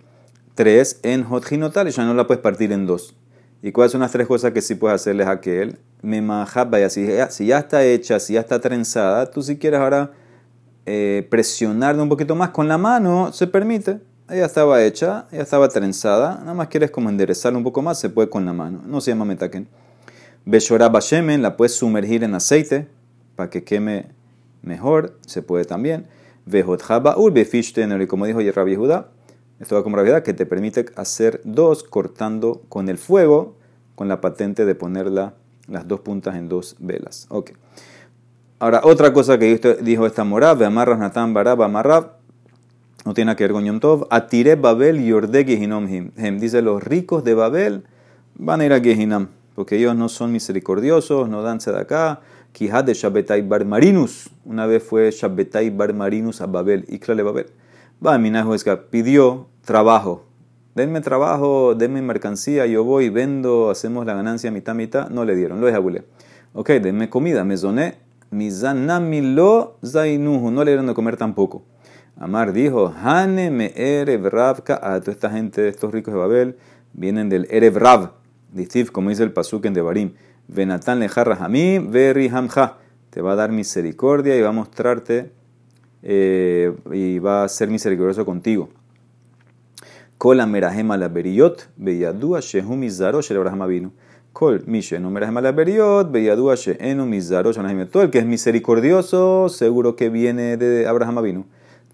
Tres, 0.55 1.01
en 1.03 1.25
Hot 1.25 1.45
ya 1.51 2.05
no 2.05 2.15
la 2.15 2.29
puedes 2.29 2.41
partir 2.41 2.71
en 2.71 2.87
dos. 2.87 3.17
¿Y 3.61 3.73
cuáles 3.73 3.91
son 3.91 4.03
las 4.03 4.13
tres 4.13 4.29
cosas 4.29 4.53
que 4.53 4.61
sí 4.61 4.77
puedes 4.77 4.95
hacerles 4.95 5.27
a 5.27 5.33
aquel? 5.33 5.81
Me 6.01 6.21
vaya, 6.21 6.89
si, 6.91 7.09
si 7.31 7.47
ya 7.47 7.59
está 7.59 7.83
hecha, 7.83 8.21
si 8.21 8.35
ya 8.35 8.41
está 8.41 8.61
trenzada, 8.61 9.29
tú 9.29 9.43
si 9.43 9.59
quieres 9.59 9.81
ahora 9.81 10.13
eh, 10.87 11.27
presionarle 11.29 12.03
un 12.03 12.09
poquito 12.09 12.37
más 12.37 12.51
con 12.51 12.69
la 12.69 12.79
mano, 12.79 13.33
se 13.33 13.49
permite. 13.49 13.99
Ella 14.26 14.47
estaba 14.47 14.83
hecha, 14.83 15.26
ya 15.31 15.43
estaba 15.43 15.69
trenzada, 15.69 16.38
nada 16.40 16.54
más 16.54 16.69
quieres 16.69 16.90
como 16.90 17.11
enderezarla 17.11 17.59
un 17.59 17.64
poco 17.64 17.83
más, 17.83 18.00
se 18.00 18.09
puede 18.09 18.31
con 18.31 18.47
la 18.47 18.54
mano. 18.54 18.81
No 18.87 19.02
se 19.02 19.11
llama 19.11 19.26
metaken. 19.26 19.69
Beshorah 20.47 20.88
bashemen, 20.88 21.43
la 21.43 21.59
puedes 21.59 21.76
sumergir 21.76 22.25
en 22.25 22.35
aceite 22.35 22.88
para 23.37 23.50
que 23.50 23.64
queme 23.64 24.07
mejor, 24.62 25.19
se 25.26 25.43
puede 25.43 25.66
también. 25.66 26.07
Vejot 26.47 26.83
habaul 26.88 27.33
befishten, 27.33 28.00
y 28.00 28.07
como 28.07 28.25
dijo 28.25 28.40
Rabbi 28.40 28.76
Judá, 28.76 29.09
esto 29.61 29.75
va 29.75 29.83
como 29.83 29.97
realidad 29.97 30.23
que 30.23 30.33
te 30.33 30.47
permite 30.47 30.87
hacer 30.97 31.43
dos 31.45 31.85
cortando 31.85 32.62
con 32.71 32.88
el 32.88 32.97
fuego, 32.97 33.57
con 33.95 34.09
la 34.09 34.23
patente 34.23 34.64
de 34.64 34.75
ponerla 34.75 35.35
las 35.69 35.87
dos 35.87 36.00
puntas 36.00 36.37
en 36.37 36.49
dos 36.49 36.76
velas. 36.78 37.26
Ok. 37.28 37.52
Ahora, 38.59 38.81
otra 38.85 39.12
cosa 39.12 39.38
que 39.38 39.78
dijo 39.83 40.07
esta 40.07 40.25
morab, 40.25 40.62
amarras 40.62 40.99
natan 40.99 41.35
barab 41.35 41.62
amarrab, 41.62 42.24
no 43.05 43.15
tiene 43.15 43.37
que 43.37 43.45
ver 43.45 43.53
con 43.53 43.65
Yom 43.65 43.81
Tov. 43.81 44.07
Atire 44.11 44.55
Babel 44.57 45.01
y 45.01 45.13
Gehinom 45.45 45.89
him. 45.89 46.39
Dice, 46.39 46.63
los 46.63 46.83
ricos 46.83 47.23
de 47.25 47.35
Babel 47.35 47.85
van 48.35 48.61
a 48.61 48.65
ir 48.65 48.73
a 48.73 48.81
Gehinam, 48.81 49.29
porque 49.55 49.77
ellos 49.77 49.95
no 49.95 50.09
son 50.09 50.33
misericordiosos, 50.33 51.29
no 51.29 51.43
dan 51.43 51.59
acá. 51.77 52.21
Kijad 52.53 52.85
de 52.85 52.95
Shabbetai 52.95 53.43
Bar 53.43 53.65
Marinus. 53.65 54.31
Una 54.45 54.67
vez 54.67 54.83
fue 54.83 55.11
Shabbetai 55.11 55.71
Bar 55.71 55.93
Marinus 55.93 56.41
a 56.41 56.47
Babel, 56.47 56.85
y 56.89 56.97
Iklale 56.97 57.23
Babel. 57.23 57.47
Va, 58.05 58.17
Minajuesca, 58.17 58.83
pidió 58.91 59.49
trabajo. 59.65 60.25
Denme 60.75 61.01
trabajo, 61.01 61.75
denme 61.75 62.03
mercancía, 62.03 62.67
yo 62.67 62.85
voy, 62.85 63.09
vendo, 63.09 63.71
hacemos 63.71 64.07
la 64.07 64.15
ganancia 64.15 64.51
mitad 64.51 64.75
mitad. 64.75 65.09
No 65.11 65.25
le 65.25 65.37
dieron, 65.37 65.61
lo 65.61 65.67
dejé 65.67 66.05
Ok, 66.53 66.71
denme 66.71 67.11
comida, 67.11 67.45
me 67.45 67.57
zoné 67.57 67.97
Mizanamilo 68.31 69.77
zainuhu. 69.85 70.51
No 70.51 70.65
le 70.65 70.73
dieron 70.73 70.87
de 70.87 70.95
comer 70.95 71.17
tampoco. 71.17 71.63
Amar 72.16 72.52
dijo, 72.52 72.94
Hane 73.02 73.50
me 73.50 73.73
erev 73.75 74.26
ravka. 74.26 74.75
A 74.83 75.00
toda 75.00 75.12
esta 75.12 75.30
gente, 75.30 75.62
de 75.62 75.68
estos 75.68 75.92
ricos 75.92 76.14
de 76.14 76.21
Babel, 76.21 76.56
vienen 76.92 77.28
del 77.28 77.47
erev 77.50 77.76
rav. 77.76 78.12
Como 78.92 79.11
dice 79.11 79.23
el 79.23 79.33
pasuk 79.33 79.64
en 79.64 79.75
Devarim. 79.75 80.12
Venatan 80.47 81.00
lejarra 81.00 81.37
hamí, 81.40 81.78
veri 81.78 82.28
hamja. 82.28 82.78
Te 83.11 83.21
va 83.21 83.33
a 83.33 83.37
dar 83.37 83.50
misericordia 83.50 84.37
y 84.37 84.40
va 84.40 84.49
a 84.49 84.52
mostrarte 84.52 85.33
eh, 86.02 86.73
y 86.92 87.18
va 87.18 87.44
a 87.44 87.49
ser 87.49 87.68
misericordioso 87.68 88.25
contigo. 88.25 88.68
Kola 90.18 90.47
merahema 90.47 90.97
la 90.97 91.09
beriot, 91.09 91.68
beyadua 91.76 92.40
shehum 92.40 92.83
izaro 92.85 93.23
shel 93.23 93.37
Abraham 93.38 93.68
vino. 93.68 93.92
Kol 94.35 94.64
Mishe 94.66 94.99
no 94.99 95.11
Beriot, 95.12 96.11
Todo 97.90 98.02
el 98.02 98.11
que 98.11 98.18
es 98.18 98.26
misericordioso, 98.26 99.49
seguro 99.49 99.94
que 99.94 100.11
viene 100.11 100.56
de 100.56 100.88
Abraham 100.88 101.18
Avinu. 101.18 101.44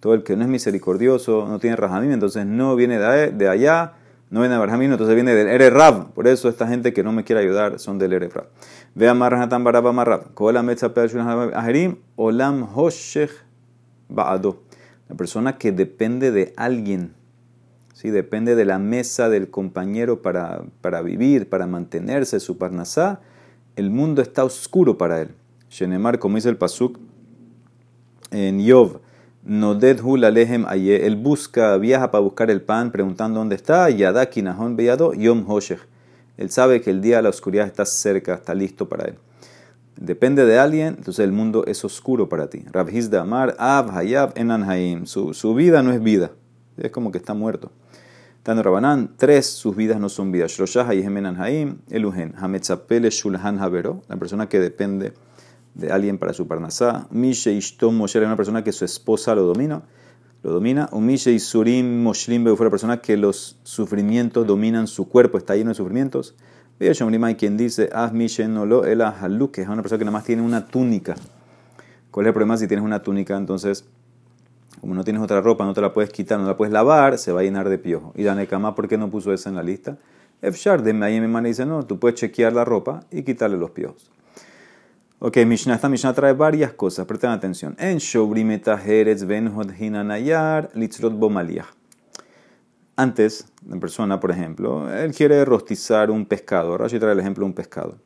Todo 0.00 0.14
el 0.14 0.22
que 0.22 0.34
no 0.34 0.42
es 0.42 0.48
misericordioso, 0.48 1.46
no 1.46 1.58
tiene 1.58 1.76
Rahamim, 1.76 2.10
entonces 2.10 2.46
no 2.46 2.74
viene 2.74 2.98
de 2.98 3.48
allá, 3.48 3.94
no 4.30 4.40
viene 4.40 4.54
de 4.54 4.60
Abraham 4.60 4.76
Avinu, 4.76 4.92
entonces 4.92 5.14
viene 5.16 5.34
del 5.34 5.48
Ere 5.48 5.70
Rab. 5.70 6.12
Por 6.12 6.28
eso 6.28 6.48
esta 6.48 6.68
gente 6.68 6.92
que 6.92 7.02
no 7.02 7.10
me 7.10 7.24
quiere 7.24 7.42
ayudar 7.42 7.80
son 7.80 7.98
del 7.98 8.12
Ere 8.12 8.28
Rab. 8.28 8.46
Ve 8.94 9.08
a 9.08 9.14
Marranatan 9.14 9.64
Baraba 9.64 9.92
Marrab. 9.92 10.34
Kol 10.34 10.56
Aherim, 10.56 11.96
Olam 12.14 12.68
Hoshech 12.74 13.30
Baado. 14.08 14.62
La 15.08 15.16
persona 15.16 15.58
que 15.58 15.72
depende 15.72 16.30
de 16.30 16.54
alguien 16.56 17.14
¿sí? 17.92 18.10
depende 18.10 18.54
de 18.54 18.64
la 18.64 18.78
mesa 18.78 19.28
del 19.28 19.50
compañero 19.50 20.22
para, 20.22 20.62
para 20.80 21.02
vivir, 21.02 21.48
para 21.48 21.66
mantenerse, 21.66 22.38
su 22.38 22.56
parnasá, 22.56 23.20
el 23.74 23.90
mundo 23.90 24.22
está 24.22 24.44
oscuro 24.44 24.96
para 24.96 25.22
él. 25.22 25.30
Shenemar, 25.68 26.20
como 26.20 26.36
dice 26.36 26.48
el 26.48 26.56
Pasuk 26.56 26.98
en 28.30 28.60
Yov, 28.60 29.00
Noded 29.42 30.00
Hul 30.02 30.24
Alehem 30.24 30.66
él 30.70 31.16
busca, 31.16 31.76
viaja 31.78 32.10
para 32.10 32.22
buscar 32.22 32.50
el 32.50 32.60
pan, 32.60 32.90
preguntando 32.92 33.40
dónde 33.40 33.56
está, 33.56 33.88
Yadaki 33.88 34.42
Nahon 34.42 34.76
Beyado, 34.76 35.14
Yom 35.14 35.44
Hoshech. 35.48 35.80
Él 36.36 36.50
sabe 36.50 36.82
que 36.82 36.90
el 36.90 37.00
día 37.00 37.16
de 37.16 37.22
la 37.22 37.30
oscuridad 37.30 37.66
está 37.66 37.86
cerca, 37.86 38.34
está 38.34 38.54
listo 38.54 38.88
para 38.88 39.04
él. 39.04 39.14
Depende 39.96 40.44
de 40.44 40.58
alguien, 40.58 40.96
entonces 40.98 41.24
el 41.24 41.32
mundo 41.32 41.64
es 41.66 41.84
oscuro 41.84 42.28
para 42.28 42.48
ti. 42.48 42.64
Rabhiz 42.70 43.12
Amar, 43.14 43.56
Ab 43.58 43.90
Hayab 43.96 44.32
Enan 44.36 45.06
Su, 45.06 45.32
su 45.32 45.54
vida 45.54 45.82
no 45.82 45.92
es 45.92 46.02
vida, 46.02 46.32
es 46.76 46.90
como 46.90 47.10
que 47.10 47.18
está 47.18 47.32
muerto. 47.32 47.72
Tano 48.42 48.62
Rabanán, 48.62 49.14
tres, 49.16 49.46
sus 49.46 49.76
vidas 49.76 50.00
no 50.00 50.08
son 50.08 50.32
vidas. 50.32 50.52
Shloshah 50.52 50.94
Yehemenan 50.94 51.40
Haim, 51.40 51.78
Eluhen, 51.90 52.34
Hametzapele 52.38 53.10
Shulhan 53.10 53.58
Havero, 53.58 54.02
la 54.08 54.16
persona 54.16 54.48
que 54.48 54.58
depende 54.60 55.12
de 55.74 55.92
alguien 55.92 56.18
para 56.18 56.32
su 56.32 56.46
parnasá. 56.46 57.06
Mishe 57.10 57.52
Ishtom 57.52 57.96
Moshe, 57.96 58.18
una 58.18 58.36
persona 58.36 58.64
que 58.64 58.72
su 58.72 58.84
esposa 58.84 59.34
lo 59.34 59.42
domina. 59.42 59.82
Lo 60.42 60.52
domina. 60.52 60.88
Umishe 60.92 61.32
Isurim 61.32 62.02
Moshlim 62.02 62.56
fue 62.56 62.66
la 62.66 62.70
persona 62.70 63.00
que 63.00 63.16
los 63.16 63.58
sufrimientos 63.62 64.46
dominan 64.46 64.86
su 64.86 65.08
cuerpo, 65.08 65.36
está 65.36 65.54
lleno 65.54 65.70
de 65.70 65.74
sufrimientos. 65.74 66.34
Veo 66.78 66.94
hay 67.24 67.34
quien 67.34 67.58
dice, 67.58 67.90
Ah, 67.92 68.10
Mishe 68.12 68.48
no 68.48 68.64
lo, 68.64 68.84
el 68.86 69.02
que 69.52 69.62
es 69.62 69.68
una 69.68 69.82
persona 69.82 69.98
que 69.98 70.04
nada 70.06 70.16
más 70.16 70.24
tiene 70.24 70.40
una 70.40 70.66
túnica. 70.66 71.14
¿Cuál 72.10 72.26
es 72.26 72.28
el 72.28 72.34
problema 72.34 72.56
si 72.56 72.66
tienes 72.66 72.84
una 72.84 73.02
túnica? 73.02 73.36
Entonces 73.36 73.84
como 74.80 74.94
no 74.94 75.04
tienes 75.04 75.22
otra 75.22 75.42
ropa, 75.42 75.64
no 75.64 75.74
te 75.74 75.80
la 75.82 75.92
puedes 75.92 76.10
quitar, 76.10 76.40
no 76.40 76.46
la 76.46 76.56
puedes 76.56 76.72
lavar, 76.72 77.18
se 77.18 77.32
va 77.32 77.40
a 77.40 77.42
llenar 77.42 77.68
de 77.68 77.76
piojo. 77.76 78.12
Y 78.16 78.22
Danekama, 78.22 78.74
¿por 78.74 78.88
qué 78.88 78.96
no 78.96 79.10
puso 79.10 79.32
esa 79.32 79.50
en 79.50 79.56
la 79.56 79.62
lista? 79.62 79.98
Efshar 80.40 80.82
de 80.82 80.94
mi 80.94 81.20
me 81.20 81.48
dice, 81.48 81.66
no, 81.66 81.84
tú 81.84 81.98
puedes 81.98 82.18
chequear 82.18 82.54
la 82.54 82.64
ropa 82.64 83.00
y 83.10 83.22
quitarle 83.22 83.58
los 83.58 83.72
piojos. 83.72 84.10
Ok, 85.22 85.36
Mishnah, 85.44 85.74
esta 85.74 85.90
Mishnah 85.90 86.14
trae 86.14 86.32
varias 86.32 86.72
cosas, 86.72 87.04
presten 87.04 87.28
atención. 87.28 87.76
En 87.78 87.98
Shobrimeta 87.98 88.78
Jerez 88.78 89.26
Ben 89.26 89.52
Hinanayar 89.78 90.70
Litzrot 90.72 91.12
Bomaliah. 91.12 91.66
Antes, 92.96 93.44
la 93.68 93.78
persona, 93.78 94.18
por 94.18 94.30
ejemplo, 94.30 94.90
él 94.90 95.14
quiere 95.14 95.44
rostizar 95.44 96.10
un 96.10 96.24
pescado. 96.24 96.70
Ahora 96.70 96.88
trae 96.88 97.12
el 97.12 97.20
ejemplo 97.20 97.44
de 97.44 97.48
un 97.48 97.52
pescado. 97.52 97.98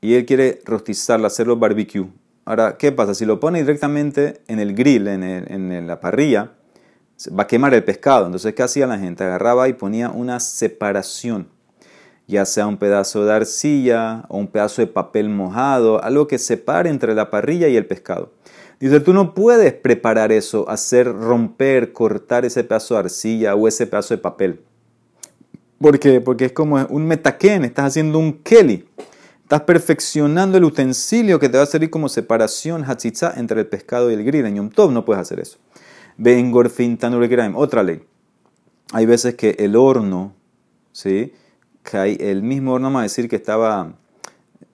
Y 0.00 0.14
él 0.14 0.26
quiere 0.26 0.60
rostizarlo, 0.64 1.28
hacerlo 1.28 1.56
barbecue. 1.56 2.08
Ahora, 2.44 2.76
¿qué 2.76 2.90
pasa? 2.90 3.14
Si 3.14 3.24
lo 3.24 3.38
pone 3.38 3.60
directamente 3.60 4.40
en 4.48 4.58
el 4.58 4.74
grill, 4.74 5.06
en, 5.06 5.86
la 5.86 6.00
parrilla, 6.00 6.54
va 7.38 7.44
a 7.44 7.46
quemar 7.46 7.72
el 7.72 7.84
pescado. 7.84 8.26
Entonces, 8.26 8.52
¿qué 8.54 8.64
hacía 8.64 8.88
la 8.88 8.98
gente? 8.98 9.22
Agarraba 9.22 9.68
y 9.68 9.74
ponía 9.74 10.10
una 10.10 10.40
separación, 10.40 11.46
ya 12.28 12.44
sea 12.44 12.66
un 12.66 12.76
pedazo 12.76 13.24
de 13.24 13.32
arcilla 13.32 14.26
o 14.28 14.36
un 14.36 14.46
pedazo 14.46 14.82
de 14.82 14.86
papel 14.86 15.30
mojado, 15.30 16.02
algo 16.04 16.28
que 16.28 16.38
separe 16.38 16.90
entre 16.90 17.14
la 17.14 17.30
parrilla 17.30 17.68
y 17.68 17.76
el 17.76 17.86
pescado. 17.86 18.32
Dice, 18.78 19.00
tú 19.00 19.12
no 19.12 19.34
puedes 19.34 19.72
preparar 19.72 20.30
eso, 20.30 20.68
hacer 20.68 21.12
romper, 21.12 21.92
cortar 21.92 22.44
ese 22.44 22.62
pedazo 22.62 22.94
de 22.94 23.00
arcilla 23.00 23.54
o 23.54 23.66
ese 23.66 23.86
pedazo 23.86 24.14
de 24.14 24.18
papel. 24.18 24.60
¿Por 25.80 25.98
qué? 25.98 26.20
Porque 26.20 26.44
es 26.44 26.52
como 26.52 26.76
un 26.90 27.06
metaquén, 27.06 27.64
estás 27.64 27.86
haciendo 27.86 28.18
un 28.18 28.34
keli. 28.34 28.86
Estás 29.42 29.62
perfeccionando 29.62 30.58
el 30.58 30.64
utensilio 30.64 31.40
que 31.40 31.48
te 31.48 31.56
va 31.56 31.62
a 31.62 31.66
servir 31.66 31.88
como 31.88 32.10
separación 32.10 32.84
hatzitza 32.84 33.32
entre 33.38 33.60
el 33.60 33.66
pescado 33.66 34.10
y 34.10 34.14
el 34.14 34.22
grill. 34.22 34.44
En 34.44 34.56
Yom 34.56 34.92
no 34.92 35.06
puedes 35.06 35.22
hacer 35.22 35.40
eso. 35.40 35.56
Ben 36.18 36.52
Gorfin 36.52 36.98
Otra 37.54 37.82
ley. 37.82 38.02
Hay 38.92 39.06
veces 39.06 39.36
que 39.36 39.56
el 39.58 39.76
horno, 39.76 40.34
¿sí? 40.92 41.32
El 41.92 42.42
mismo 42.42 42.74
horno, 42.74 42.98
a 42.98 43.02
decir 43.02 43.28
que 43.28 43.36
estaba, 43.36 43.94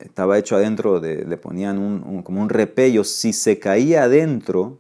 estaba 0.00 0.38
hecho 0.38 0.56
adentro, 0.56 1.00
de, 1.00 1.24
le 1.24 1.36
ponían 1.36 1.78
un, 1.78 2.22
como 2.22 2.42
un 2.42 2.48
repello. 2.48 3.04
Si 3.04 3.32
se 3.32 3.58
caía 3.58 4.04
adentro, 4.04 4.78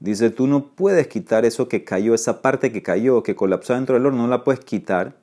dice 0.00 0.30
tú 0.30 0.46
no 0.46 0.68
puedes 0.68 1.06
quitar 1.08 1.44
eso 1.44 1.68
que 1.68 1.84
cayó, 1.84 2.14
esa 2.14 2.40
parte 2.40 2.72
que 2.72 2.82
cayó, 2.82 3.22
que 3.22 3.36
colapsó 3.36 3.74
dentro 3.74 3.94
del 3.94 4.06
horno, 4.06 4.22
no 4.22 4.28
la 4.28 4.44
puedes 4.44 4.60
quitar 4.60 5.14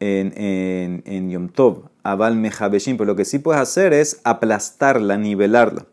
en, 0.00 0.32
en, 0.36 1.02
en 1.06 1.30
Yom 1.30 1.48
Tov, 1.48 1.88
Aval 2.02 2.36
Mejabeshim, 2.36 2.96
pero 2.96 3.06
lo 3.06 3.16
que 3.16 3.24
sí 3.24 3.38
puedes 3.38 3.60
hacer 3.60 3.92
es 3.92 4.20
aplastarla, 4.24 5.16
nivelarla. 5.16 5.86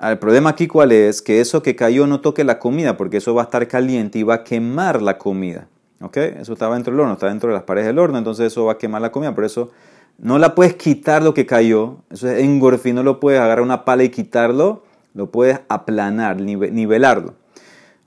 El 0.00 0.18
problema 0.18 0.50
aquí 0.50 0.66
cuál 0.66 0.92
es, 0.92 1.20
que 1.20 1.42
eso 1.42 1.62
que 1.62 1.76
cayó 1.76 2.06
no 2.06 2.22
toque 2.22 2.42
la 2.42 2.58
comida, 2.58 2.96
porque 2.96 3.18
eso 3.18 3.34
va 3.34 3.42
a 3.42 3.44
estar 3.44 3.68
caliente 3.68 4.18
y 4.18 4.22
va 4.22 4.34
a 4.36 4.44
quemar 4.44 5.02
la 5.02 5.18
comida. 5.18 5.68
Eso 6.00 6.54
estaba 6.54 6.74
dentro 6.74 6.92
del 6.92 7.00
horno, 7.00 7.12
está 7.14 7.28
dentro 7.28 7.50
de 7.50 7.54
las 7.54 7.64
paredes 7.64 7.88
del 7.88 7.98
horno, 7.98 8.18
entonces 8.18 8.46
eso 8.46 8.64
va 8.64 8.72
a 8.72 8.78
quemar 8.78 9.02
la 9.02 9.12
comida, 9.12 9.34
por 9.34 9.44
eso 9.44 9.70
no 10.18 10.38
la 10.38 10.54
puedes 10.54 10.74
quitar 10.74 11.22
lo 11.22 11.34
que 11.34 11.44
cayó, 11.44 11.98
eso 12.10 12.28
es 12.28 12.42
engorfi, 12.42 12.92
no 12.92 13.02
lo 13.02 13.20
puedes 13.20 13.40
agarrar 13.40 13.62
una 13.62 13.84
pala 13.84 14.04
y 14.04 14.08
quitarlo, 14.08 14.82
lo 15.14 15.30
puedes 15.30 15.60
aplanar, 15.68 16.40
nivelarlo. 16.40 17.34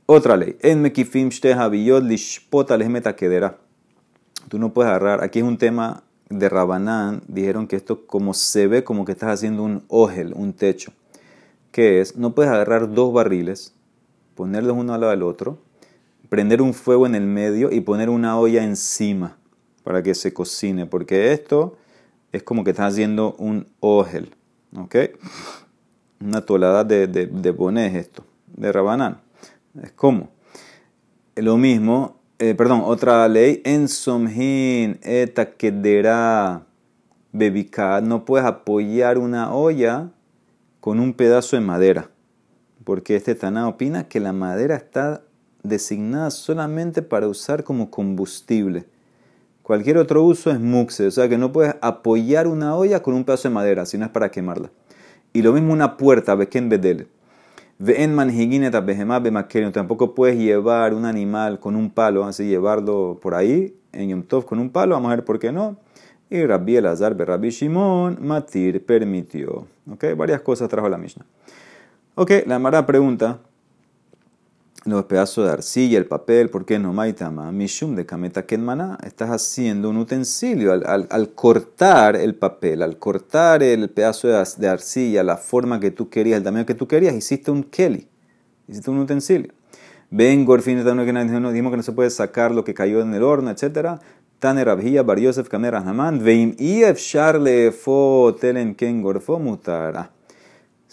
Otra 0.05 0.35
ley, 0.37 0.57
en 0.61 0.81
mekifim 0.81 1.29
lishpota 2.01 2.77
quedera. 3.15 3.57
Tú 4.49 4.59
no 4.59 4.73
puedes 4.73 4.89
agarrar, 4.89 5.23
aquí 5.23 5.39
es 5.39 5.45
un 5.45 5.57
tema 5.57 6.03
de 6.29 6.49
Rabanán, 6.49 7.21
dijeron 7.27 7.67
que 7.67 7.75
esto 7.75 8.05
como 8.07 8.33
se 8.33 8.67
ve 8.67 8.83
como 8.83 9.05
que 9.05 9.11
estás 9.11 9.29
haciendo 9.29 9.63
un 9.63 9.83
ojel, 9.87 10.33
un 10.35 10.53
techo 10.53 10.91
que 11.73 12.01
es, 12.01 12.15
no 12.15 12.35
puedes 12.35 12.51
agarrar 12.51 12.93
dos 12.93 13.11
barriles, 13.11 13.73
ponerlos 14.35 14.77
uno 14.77 14.93
al 14.93 15.01
lado 15.01 15.11
del 15.11 15.23
otro, 15.23 15.57
prender 16.33 16.63
un 16.63 16.73
fuego 16.73 17.05
en 17.05 17.13
el 17.13 17.27
medio 17.27 17.71
y 17.71 17.81
poner 17.81 18.09
una 18.09 18.39
olla 18.39 18.63
encima 18.63 19.37
para 19.83 20.01
que 20.01 20.15
se 20.15 20.33
cocine, 20.33 20.87
porque 20.87 21.31
esto 21.31 21.77
es 22.31 22.41
como 22.41 22.63
que 22.63 22.71
estás 22.71 22.91
haciendo 22.91 23.35
un 23.37 23.67
ojel, 23.79 24.33
¿ok? 24.75 24.95
Una 26.19 26.41
tolada 26.41 26.83
de, 26.85 27.05
de, 27.05 27.27
de 27.27 27.99
esto, 27.99 28.25
de 28.47 28.71
rabanán. 28.71 29.21
Es 29.79 29.91
como. 29.91 30.31
Lo 31.35 31.55
mismo, 31.57 32.17
eh, 32.39 32.55
perdón, 32.55 32.81
otra 32.83 33.27
ley, 33.27 33.61
en 33.63 33.87
somhin 33.87 34.97
eta 35.03 35.51
kedera 35.51 36.65
bebika, 37.31 38.01
no 38.01 38.25
puedes 38.25 38.47
apoyar 38.47 39.19
una 39.19 39.53
olla 39.53 40.09
con 40.79 40.99
un 40.99 41.13
pedazo 41.13 41.57
de 41.57 41.61
madera, 41.61 42.09
porque 42.83 43.17
este 43.17 43.35
Taná 43.35 43.67
opina 43.67 44.07
que 44.07 44.19
la 44.19 44.33
madera 44.33 44.75
está 44.75 45.21
designada 45.63 46.29
solamente 46.29 47.01
para 47.01 47.27
usar 47.27 47.63
como 47.63 47.89
combustible. 47.89 48.85
Cualquier 49.63 49.97
otro 49.97 50.23
uso 50.23 50.51
es 50.51 50.59
muxe, 50.59 51.07
o 51.07 51.11
sea 51.11 51.29
que 51.29 51.37
no 51.37 51.53
puedes 51.53 51.75
apoyar 51.81 52.47
una 52.47 52.75
olla 52.75 53.01
con 53.01 53.13
un 53.13 53.23
pedazo 53.23 53.47
de 53.47 53.53
madera, 53.55 53.85
sino 53.85 54.05
es 54.05 54.11
para 54.11 54.29
quemarla. 54.29 54.69
Y 55.31 55.41
lo 55.41 55.53
mismo 55.53 55.71
una 55.71 55.95
puerta, 55.95 56.35
beken 56.35 56.69
bedel. 56.69 57.07
Ven 57.79 58.13
manhiguineta 58.13 58.81
behemá 58.81 59.21
Tampoco 59.73 60.13
puedes 60.13 60.37
llevar 60.37 60.93
un 60.93 61.05
animal 61.05 61.59
con 61.59 61.75
un 61.75 61.89
palo, 61.89 62.25
así 62.25 62.45
llevarlo 62.45 63.19
por 63.21 63.33
ahí, 63.33 63.75
en 63.93 64.09
Yom 64.09 64.23
Tov 64.23 64.45
con 64.45 64.59
un 64.59 64.69
palo, 64.69 64.95
vamos 64.95 65.11
a 65.11 65.15
ver 65.15 65.25
por 65.25 65.39
qué 65.39 65.51
no. 65.51 65.77
Y 66.29 66.45
Rabbi 66.45 66.77
Elazar, 66.77 67.15
Rabbi 67.17 67.49
Shimon, 67.49 68.17
Matir 68.21 68.85
permitió. 68.85 69.67
¿Ok? 69.91 70.05
Varias 70.17 70.41
cosas 70.41 70.67
trajo 70.69 70.89
la 70.89 70.97
Mishnah. 70.97 71.25
Ok, 72.15 72.31
la 72.45 72.59
Mara 72.59 72.85
pregunta, 72.85 73.39
los 74.85 75.05
pedazos 75.05 75.45
de 75.45 75.51
arcilla, 75.51 75.97
el 75.97 76.05
papel, 76.05 76.49
¿por 76.49 76.65
qué 76.65 76.77
no 76.77 76.91
maitama? 76.91 77.51
Mishum 77.51 77.95
de 77.95 78.05
kameta 78.05 78.45
kenmana, 78.45 78.97
estás 79.05 79.29
haciendo 79.29 79.89
un 79.89 79.97
utensilio 79.97 80.73
al, 80.73 81.29
cortar 81.33 82.15
el 82.15 82.35
papel, 82.35 82.81
al 82.81 82.97
cortar 82.97 83.63
el 83.63 83.89
pedazo 83.89 84.27
de, 84.27 84.67
arcilla, 84.67 85.23
la 85.23 85.37
forma 85.37 85.79
que 85.79 85.91
tú 85.91 86.09
querías, 86.09 86.37
el 86.37 86.43
tamaño 86.43 86.65
que 86.65 86.75
tú 86.75 86.87
querías, 86.87 87.15
hiciste 87.15 87.49
un 87.49 87.63
keli, 87.63 88.07
hiciste 88.67 88.91
un 88.91 88.99
utensilio. 88.99 89.53
Ven, 90.09 90.45
Gorfin, 90.45 90.77
dijimos 90.83 91.71
que 91.71 91.77
no 91.77 91.83
se 91.83 91.91
puede 91.91 92.09
sacar 92.09 92.51
lo 92.51 92.63
que 92.63 92.73
cayó 92.73 93.01
en 93.01 93.13
el 93.13 93.23
horno, 93.23 93.49
etcétera. 93.49 93.99
Tane 94.43 94.65
Rabhia 94.65 95.03
Bar 95.03 95.19
Yosef 95.19 95.47
Kamer 95.47 95.73
Veim 96.19 96.55
Efshar 96.59 97.39
Lefo 97.39 98.35
Telen 98.39 98.75
Ken 98.75 99.01
Gorfo 99.01 99.39
Mutara. 99.39 100.11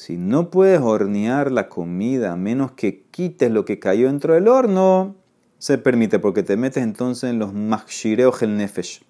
Si 0.00 0.16
no 0.16 0.48
puedes 0.48 0.80
hornear 0.80 1.52
la 1.52 1.68
comida 1.68 2.32
a 2.32 2.36
menos 2.36 2.72
que 2.72 3.02
quites 3.10 3.50
lo 3.50 3.66
que 3.66 3.78
cayó 3.78 4.06
dentro 4.06 4.32
del 4.32 4.48
horno, 4.48 5.14
se 5.58 5.76
permite 5.76 6.18
porque 6.18 6.42
te 6.42 6.56
metes 6.56 6.82
entonces 6.82 7.28
en 7.28 7.38
los 7.38 7.52
Machshireo 7.52 8.32
el 8.40 8.56
Nefesh, 8.56 9.02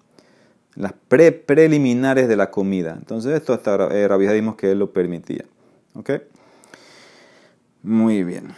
las 0.75 0.91
pre 0.91 1.31
preliminares 1.31 2.27
de 2.27 2.35
la 2.35 2.51
comida. 2.51 2.97
Entonces, 2.99 3.31
esto 3.31 3.53
hasta 3.53 3.87
eh, 3.87 4.05
Rabhia 4.05 4.33
dimos 4.33 4.55
que 4.55 4.71
él 4.71 4.79
lo 4.79 4.91
permitía. 4.91 5.45
¿Ok? 5.93 6.11
Muy 7.83 8.25
bien. 8.25 8.49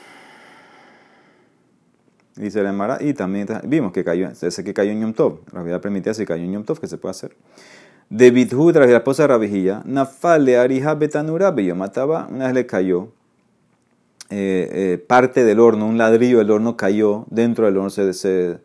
Dice 2.35 2.63
la 2.63 2.71
Emara, 2.71 2.97
y 2.99 3.13
también 3.13 3.47
vimos 3.65 3.91
que 3.91 4.03
cayó, 4.03 4.27
ese 4.27 4.63
que 4.63 4.73
cayó 4.73 4.89
en 4.89 5.01
Yom 5.01 5.13
Tov. 5.13 5.41
Vida 5.63 5.79
permitía 5.79 6.15
si 6.15 6.25
cayó 6.25 6.43
en 6.43 6.53
Yom 6.53 6.63
Tov, 6.63 6.79
que 6.79 6.87
se 6.87 6.97
puede 6.97 7.11
hacer. 7.11 7.35
De 8.13 8.29
Bithud, 8.29 8.77
la 8.77 8.85
esposa 8.85 9.23
de 9.23 9.27
Rabijilla, 9.29 9.81
Nafale 9.85 10.59
Arija 10.59 10.93
Betanura 10.93 11.51
mataba, 11.73 12.27
una 12.29 12.45
vez 12.45 12.53
le 12.53 12.67
cayó 12.67 13.07
eh, 14.29 14.69
eh, 14.71 14.97
parte 14.99 15.43
del 15.43 15.59
horno, 15.59 15.87
un 15.87 15.97
ladrillo 15.97 16.37
del 16.37 16.51
horno 16.51 16.77
cayó 16.77 17.25
dentro 17.31 17.65
del 17.65 17.75
horno, 17.75 17.89
se, 17.89 18.13
se, 18.13 18.59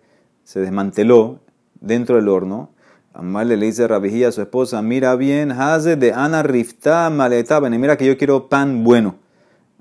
se 0.44 0.60
desmanteló 0.60 1.38
dentro 1.80 2.16
del 2.16 2.28
horno. 2.28 2.68
Amarle 3.14 3.56
le 3.56 3.64
dice 3.64 3.84
a 3.84 3.88
Rabijilla 3.88 4.28
a 4.28 4.32
su 4.32 4.42
esposa, 4.42 4.82
mira 4.82 5.16
bien, 5.16 5.50
Haze 5.50 5.96
de 5.96 6.12
Ana 6.12 6.42
Rifta 6.42 7.08
Maletaba, 7.08 7.70
mira 7.70 7.96
que 7.96 8.04
yo 8.04 8.18
quiero 8.18 8.50
pan 8.50 8.84
bueno 8.84 9.14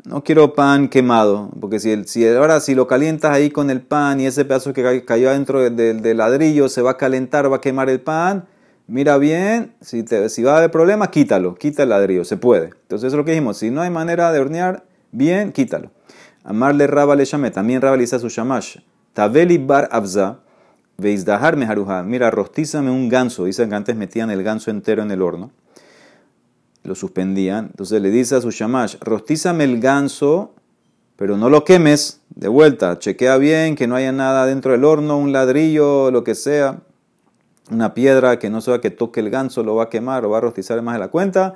no 0.06 0.24
quiero 0.24 0.54
pan 0.54 0.88
quemado, 0.88 1.50
porque 1.60 1.82
si, 1.82 1.92
el, 1.92 2.08
si 2.08 2.26
ahora 2.26 2.62
si 2.62 2.74
lo 2.74 2.88
calientas 2.88 3.34
ahí 3.34 3.50
con 3.50 3.70
el 3.70 3.82
pan 3.82 4.22
y 4.22 4.28
ese 4.28 4.46
pedazo 4.46 4.72
que 4.72 5.04
cayó 5.04 5.30
adentro 5.30 5.70
del, 5.70 6.18
ladrillo 6.18 6.70
se 6.70 6.82
va 6.82 6.92
a 6.92 6.98
calentar, 6.98 7.52
va 7.52 7.58
a 7.58 7.62
quemar 7.62 7.90
el 7.90 8.00
pan, 8.00 8.46
mira 8.88 9.18
bien, 9.18 9.74
si, 9.82 10.04
te, 10.04 10.30
si 10.30 10.44
va 10.44 10.56
a 10.56 10.58
haber 10.58 10.72
problemas, 10.72 11.10
quítalo, 11.10 11.56
quita 11.56 11.84
el 11.84 11.90
ladrillo, 11.90 12.26
se 12.26 12.38
puede. 12.38 12.72
Entonces 12.82 13.08
es 13.08 13.14
lo 13.14 13.26
que 13.26 13.32
dijimos, 13.32 13.58
si 13.58 13.70
no 13.70 13.82
hay 13.82 13.90
manera 13.90 14.32
de 14.32 14.40
hornear, 14.40 14.84
bien, 15.12 15.52
quítalo. 15.52 15.92
Amarle 16.44 16.88
Raba 16.88 17.16
le 17.16 17.26
llamé, 17.26 17.52
también 17.52 17.82
Raba 17.82 17.98
le 17.98 18.08
su 18.08 18.30
shamash, 18.30 18.78
Tabeli 19.14 19.58
bar 19.58 19.90
abza, 19.92 20.40
veizdahar 20.98 21.58
meharuha, 21.58 22.04
mira, 22.04 22.32
rostízame 22.32 22.90
un 22.90 23.10
ganso, 23.10 23.46
dicen 23.46 23.70
que 23.70 23.76
antes 23.76 23.96
metían 23.96 24.32
el 24.32 24.44
ganso 24.44 24.72
entero 24.72 25.04
en 25.04 25.12
el 25.12 25.22
horno 25.22 25.52
lo 26.88 26.96
suspendían. 26.96 27.66
Entonces 27.66 28.02
le 28.02 28.10
dice 28.10 28.36
a 28.36 28.42
su 28.42 28.50
shamash, 28.50 28.96
rostízame 29.02 29.66
el 29.66 29.80
ganso, 29.80 30.56
pero 31.18 31.38
no 31.38 31.50
lo 31.50 31.64
quemes 31.64 32.22
de 32.34 32.48
vuelta. 32.48 32.98
Chequea 32.98 33.38
bien 33.38 33.76
que 33.76 33.88
no 33.88 33.96
haya 33.96 34.12
nada 34.12 34.46
dentro 34.46 34.72
del 34.72 34.86
horno, 34.86 35.18
un 35.18 35.34
ladrillo, 35.34 36.10
lo 36.10 36.24
que 36.24 36.34
sea, 36.34 36.80
una 37.70 37.94
piedra 37.94 38.40
que 38.40 38.50
no 38.50 38.62
sea 38.62 38.80
que 38.80 38.92
toque 38.92 39.20
el 39.20 39.30
ganso, 39.30 39.64
lo 39.64 39.76
va 39.76 39.86
a 39.86 39.90
quemar 39.90 40.26
o 40.26 40.30
va 40.30 40.38
a 40.38 40.42
rostizar 40.42 40.82
más 40.82 40.96
de 40.96 41.00
la 41.00 41.10
cuenta. 41.10 41.56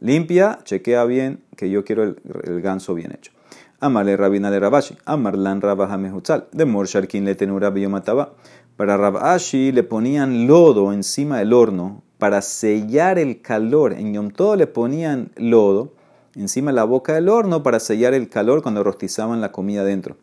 Limpia, 0.00 0.58
chequea 0.64 1.04
bien 1.04 1.44
que 1.56 1.70
yo 1.70 1.84
quiero 1.84 2.02
el, 2.02 2.60
ganso 2.60 2.94
bien 2.94 3.12
hecho. 3.12 3.32
Amale 3.80 4.16
Rabina 4.16 4.50
de 4.50 4.60
Rabashi, 4.60 4.96
Amarlan 5.04 5.60
Rabajamehutzal, 5.60 6.48
de 6.52 6.64
Morsharkin 6.64 7.24
le 7.24 7.34
tenura 7.34 7.70
mataba. 7.70 8.34
Para 8.76 8.96
Rabashi 8.96 9.72
le 9.72 9.82
ponían 9.84 10.46
lodo 10.46 10.92
encima 10.92 11.38
del 11.38 11.52
horno 11.52 12.02
para 12.18 12.42
sellar 12.42 13.18
el 13.18 13.40
calor. 13.40 13.92
En 13.92 14.14
Yom 14.14 14.30
Tov 14.30 14.56
le 14.56 14.66
ponían 14.66 15.30
lodo 15.36 15.92
encima 16.34 16.70
de 16.70 16.76
la 16.76 16.84
boca 16.84 17.14
del 17.14 17.28
horno 17.28 17.62
para 17.62 17.78
sellar 17.78 18.14
el 18.14 18.28
calor 18.28 18.62
cuando 18.62 18.82
rostizaban 18.82 19.40
la 19.40 19.52
comida 19.52 19.84
dentro. 19.84 20.16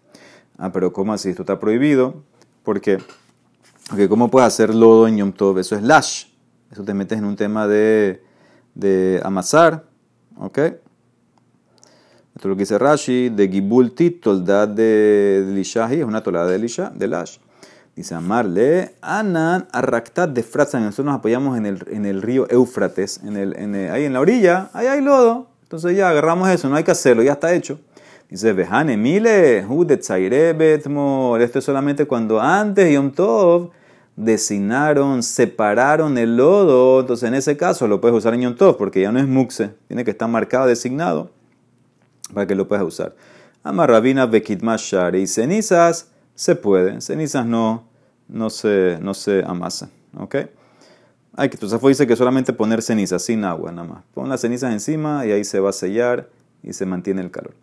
Ah, 0.58 0.72
pero 0.72 0.92
¿cómo 0.92 1.14
así? 1.14 1.30
Esto 1.30 1.44
está 1.44 1.60
prohibido. 1.60 2.24
¿Por 2.64 2.82
Porque 3.92 4.08
¿cómo 4.08 4.32
puedes 4.32 4.48
hacer 4.48 4.74
lodo 4.74 5.06
en 5.06 5.18
Yom 5.18 5.34
Tov? 5.34 5.60
Eso 5.60 5.76
es 5.76 5.84
lash. 5.84 6.28
Eso 6.72 6.86
te 6.86 6.94
metes 6.94 7.18
en 7.18 7.26
un 7.26 7.36
tema 7.36 7.68
de, 7.68 8.24
de 8.74 9.20
amasar. 9.22 9.84
¿Ok? 10.38 10.60
Esto 10.60 10.80
es 12.36 12.46
lo 12.46 12.56
que 12.56 12.62
dice 12.62 12.78
Rashi, 12.78 13.28
de 13.28 13.50
Gibul 13.50 13.92
Titolda 13.92 14.66
de 14.66 15.46
Lishahi, 15.46 16.00
es 16.00 16.06
una 16.06 16.24
tolada 16.24 16.50
de 16.50 16.58
Lisha, 16.58 16.90
de 16.96 17.10
Lash. 17.10 17.40
Dice 17.94 18.16
Amarle, 18.16 18.96
Anan 19.02 19.68
Arraktat 19.74 20.30
de 20.30 20.42
Fratzan. 20.42 20.86
Nosotros 20.86 21.08
nos 21.08 21.16
apoyamos 21.16 21.58
en 21.58 21.66
el, 21.66 21.86
en 21.92 22.06
el 22.06 22.22
río 22.22 22.50
Éufrates, 22.50 23.20
en 23.26 23.36
el, 23.36 23.58
en 23.58 23.76
ahí 23.92 24.06
en 24.06 24.14
la 24.14 24.22
orilla, 24.22 24.70
ahí 24.72 24.88
hay 24.88 25.02
lodo. 25.02 25.50
Entonces 25.64 25.98
ya 25.98 26.08
agarramos 26.08 26.50
eso, 26.50 26.70
no 26.70 26.78
hay 26.78 26.86
que 26.86 26.92
hacerlo, 26.92 27.24
ya 27.24 27.34
está 27.34 27.54
hecho. 27.54 27.78
Dice, 28.30 28.54
Vejane, 28.54 28.96
Mile, 28.96 29.58
Esto 29.58 29.84
es 31.60 31.66
solamente 31.66 32.06
cuando 32.06 32.40
antes 32.40 32.90
Yom 32.94 33.12
Tov 33.12 33.81
designaron, 34.16 35.24
separaron 35.24 36.18
el 36.18 36.38
lodo. 36.38 37.02
Entonces 37.02 37.28
en 37.28 37.36
ese 37.36 37.58
caso 37.58 37.88
lo 37.88 38.02
puedes 38.02 38.18
usar 38.18 38.34
en 38.34 38.42
Yom 38.42 38.56
porque 38.78 39.02
ya 39.02 39.12
no 39.12 39.20
es 39.20 39.28
muxe, 39.28 39.72
tiene 39.88 40.04
que 40.04 40.12
estar 40.12 40.30
marcado, 40.30 40.68
designado 40.68 41.32
para 42.34 42.48
que 42.48 42.56
lo 42.56 42.68
puedas 42.68 42.86
usar. 42.86 43.16
Amarrabina 43.64 44.26
Bekitmashar 44.26 45.16
y 45.16 45.28
cenizas 45.28 46.12
se 46.36 46.56
puede, 46.56 47.02
cenizas 47.02 47.46
no, 47.46 47.84
no 48.28 48.50
se, 48.50 48.98
no 49.02 49.14
se 49.14 49.44
amasan. 49.46 49.90
¿ok? 50.18 50.36
Hay 51.36 51.50
que, 51.50 51.58
dice 51.88 52.08
que 52.08 52.16
solamente 52.16 52.54
poner 52.54 52.82
cenizas, 52.82 53.24
sin 53.24 53.46
agua 53.46 53.72
nada 53.72 53.88
más. 53.88 54.04
Pon 54.14 54.28
las 54.28 54.42
cenizas 54.42 54.74
encima 54.74 55.26
y 55.26 55.32
ahí 55.32 55.44
se 55.44 55.60
va 55.60 55.70
a 55.70 55.74
sellar 55.74 56.30
y 56.62 56.74
se 56.74 56.86
mantiene 56.86 57.22
el 57.22 57.32
calor. 57.32 57.54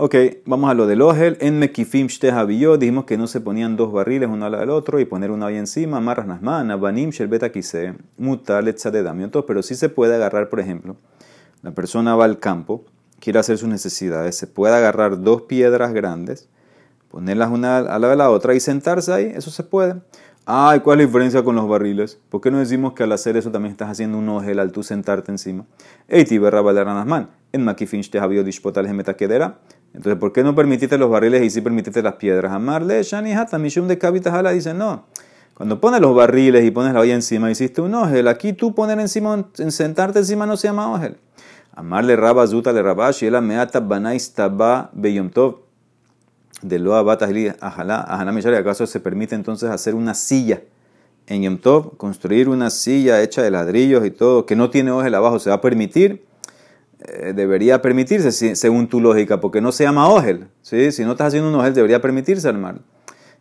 Ok, 0.00 0.14
vamos 0.46 0.70
a 0.70 0.74
lo 0.74 0.86
del 0.86 1.02
ogel. 1.02 1.36
En 1.40 1.58
Mekifim 1.58 2.06
Shtehaviyot 2.06 2.78
dijimos 2.78 3.04
que 3.04 3.18
no 3.18 3.26
se 3.26 3.40
ponían 3.40 3.74
dos 3.74 3.90
barriles 3.90 4.28
uno 4.28 4.46
al 4.46 4.52
lado 4.52 4.60
del 4.60 4.70
otro 4.70 5.00
y 5.00 5.04
poner 5.04 5.32
una 5.32 5.46
ahí 5.46 5.56
encima. 5.56 5.98
Marras 5.98 6.24
Nasman, 6.24 6.70
Abanim, 6.70 7.10
Shelbeta 7.10 7.50
Kise, 7.50 7.96
Mutar, 8.16 8.62
Letzadedamientos. 8.62 9.44
Pero 9.44 9.60
sí 9.60 9.74
se 9.74 9.88
puede 9.88 10.14
agarrar, 10.14 10.50
por 10.50 10.60
ejemplo, 10.60 10.94
la 11.62 11.72
persona 11.72 12.14
va 12.14 12.26
al 12.26 12.38
campo, 12.38 12.84
quiere 13.18 13.40
hacer 13.40 13.58
sus 13.58 13.68
necesidades, 13.68 14.36
se 14.36 14.46
puede 14.46 14.76
agarrar 14.76 15.20
dos 15.20 15.42
piedras 15.42 15.92
grandes, 15.92 16.48
ponerlas 17.10 17.50
una 17.50 17.78
al 17.78 18.00
lado 18.00 18.10
de 18.10 18.16
la 18.16 18.30
otra 18.30 18.54
y 18.54 18.60
sentarse 18.60 19.12
ahí. 19.12 19.32
Eso 19.34 19.50
se 19.50 19.64
puede. 19.64 19.96
Ay, 20.46 20.78
¿cuál 20.78 21.00
es 21.00 21.06
la 21.06 21.08
diferencia 21.08 21.42
con 21.42 21.56
los 21.56 21.68
barriles? 21.68 22.20
¿Por 22.28 22.40
qué 22.40 22.52
no 22.52 22.60
decimos 22.60 22.92
que 22.92 23.02
al 23.02 23.10
hacer 23.10 23.36
eso 23.36 23.50
también 23.50 23.72
estás 23.72 23.90
haciendo 23.90 24.16
un 24.16 24.28
ogel 24.28 24.60
al 24.60 24.70
tú 24.70 24.84
sentarte 24.84 25.32
encima? 25.32 25.66
Eiti 26.06 26.38
berra 26.38 26.62
Nasman. 26.62 27.30
En 27.52 27.64
Makifin 27.64 28.02
Shtehaviyot 28.02 28.46
Ishpotal 28.46 28.86
quedera. 29.16 29.58
Entonces, 29.94 30.18
¿por 30.20 30.32
qué 30.32 30.42
no 30.42 30.54
permitiste 30.54 30.98
los 30.98 31.10
barriles 31.10 31.42
y 31.42 31.50
sí 31.50 31.60
permitiste 31.60 32.02
las 32.02 32.14
piedras? 32.14 32.52
Amarle, 32.52 33.02
Shani 33.02 33.32
Hata, 33.32 33.58
Mishum 33.58 33.88
de 33.88 33.98
Kabita 33.98 34.42
dice 34.52 34.74
no. 34.74 35.06
Cuando 35.54 35.80
pones 35.80 36.00
los 36.00 36.14
barriles 36.14 36.64
y 36.64 36.70
pones 36.70 36.94
la 36.94 37.00
olla 37.00 37.14
encima, 37.14 37.50
hiciste 37.50 37.80
un 37.80 37.94
ogel. 37.94 38.28
Aquí 38.28 38.52
tú 38.52 38.74
poner 38.74 39.00
encima, 39.00 39.44
en 39.58 39.72
sentarte 39.72 40.20
encima 40.20 40.46
no 40.46 40.56
se 40.56 40.68
llama 40.68 40.92
ogel. 40.92 41.16
Amarle 41.74 42.14
Rabba 42.14 42.46
Zuta 42.46 42.72
le 42.72 42.82
Rabash 42.82 43.24
y 43.24 43.30
la 43.30 43.40
meata 43.40 43.80
banais 43.80 44.34
taba 44.34 44.90
beyom 44.92 45.30
tov. 45.30 45.56
De 46.62 46.78
loa 46.78 47.02
batahli 47.02 47.52
ajala, 47.60 48.00
ajala 48.00 48.32
mishari. 48.32 48.56
¿Acaso 48.56 48.86
se 48.86 49.00
permite 49.00 49.34
entonces 49.34 49.70
hacer 49.70 49.94
una 49.94 50.14
silla 50.14 50.60
en 51.26 51.42
Yom 51.42 51.58
Tov? 51.58 51.96
Construir 51.96 52.48
una 52.48 52.70
silla 52.70 53.22
hecha 53.22 53.42
de 53.42 53.50
ladrillos 53.50 54.04
y 54.04 54.10
todo, 54.10 54.44
que 54.44 54.56
no 54.56 54.70
tiene 54.70 54.90
ogel 54.90 55.14
abajo, 55.14 55.38
¿se 55.38 55.50
va 55.50 55.56
a 55.56 55.60
permitir? 55.60 56.27
Eh, 57.00 57.32
debería 57.32 57.80
permitirse 57.80 58.54
según 58.56 58.88
tu 58.88 59.00
lógica, 59.00 59.40
porque 59.40 59.60
no 59.60 59.72
se 59.72 59.84
llama 59.84 60.08
ogel. 60.08 60.48
Si 60.62 61.04
no 61.04 61.12
estás 61.12 61.28
haciendo 61.28 61.48
un 61.48 61.54
ogel, 61.54 61.74
debería 61.74 62.00
permitirse 62.00 62.48
armar. 62.48 62.80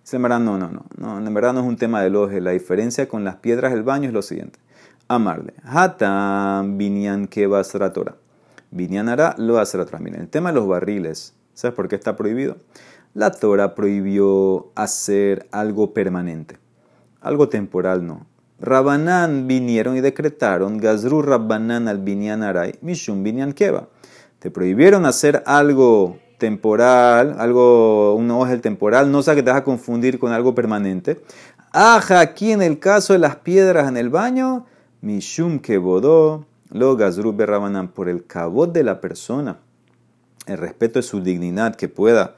En 0.10 0.22
verdad, 0.22 0.40
no, 0.40 0.58
no, 0.58 0.70
no, 0.70 0.86
no. 0.96 1.18
En 1.18 1.34
verdad 1.34 1.54
no 1.54 1.60
es 1.62 1.66
un 1.66 1.76
tema 1.76 2.02
del 2.02 2.16
ogel. 2.16 2.44
La 2.44 2.52
diferencia 2.52 3.08
con 3.10 3.24
las 3.24 3.38
piedras 3.38 3.74
del 3.74 3.84
baño 3.84 4.08
es 4.08 4.14
lo 4.14 4.22
siguiente. 4.22 4.60
Amarle. 5.08 5.54
Hatam 5.64 6.78
binyan 6.78 7.30
basratora. 7.50 8.16
Binyan 8.72 9.10
hará 9.10 9.36
lo 9.38 9.58
asratora. 9.60 10.00
Miren, 10.00 10.22
el 10.22 10.30
tema 10.30 10.50
de 10.50 10.56
los 10.56 10.68
barriles. 10.68 11.34
¿Sabes 11.54 11.76
por 11.76 11.88
qué 11.88 11.96
está 11.96 12.16
prohibido? 12.16 12.58
La 13.14 13.32
Torah 13.32 13.74
prohibió 13.74 14.72
hacer 14.76 15.48
algo 15.52 15.94
permanente. 15.94 16.58
Algo 17.20 17.50
temporal 17.50 18.06
no. 18.06 18.28
Rabanán 18.60 19.48
vinieron 19.48 19.98
y 19.98 20.02
decretaron, 20.02 20.80
Gazru 20.80 21.22
Rabbanán 21.22 21.88
al 21.88 22.00
Binyan 22.00 22.42
Aray, 22.42 22.74
Mishum 22.82 23.24
Binyan 23.24 23.54
Keva. 23.54 23.88
Te 24.40 24.50
prohibieron 24.50 25.06
hacer 25.06 25.44
algo 25.46 26.18
temporal, 26.40 27.36
algo, 27.40 28.16
un 28.16 28.30
ogel 28.32 28.62
temporal, 28.62 29.12
no 29.12 29.22
sea 29.22 29.36
que 29.36 29.44
te 29.44 29.52
vas 29.52 29.60
a 29.60 29.64
confundir 29.64 30.18
con 30.20 30.32
algo 30.32 30.56
permanente. 30.56 31.22
Aja, 31.72 32.20
aquí 32.20 32.52
en 32.52 32.62
el 32.62 32.80
caso 32.80 33.14
de 33.14 33.20
las 33.20 33.36
piedras 33.38 33.88
en 33.88 33.98
el 33.98 34.10
baño, 34.10 34.66
Mishum 35.02 35.60
Kebodó, 35.60 36.46
lo 36.72 36.96
Gazru 36.96 37.36
Rabanán, 37.38 37.90
por 37.90 38.10
el 38.10 38.26
cabot 38.26 38.72
de 38.72 38.84
la 38.84 39.02
persona, 39.02 39.60
el 40.48 40.58
respeto 40.58 41.00
de 41.00 41.04
su 41.04 41.22
dignidad 41.22 41.76
que 41.76 41.90
pueda 41.90 42.36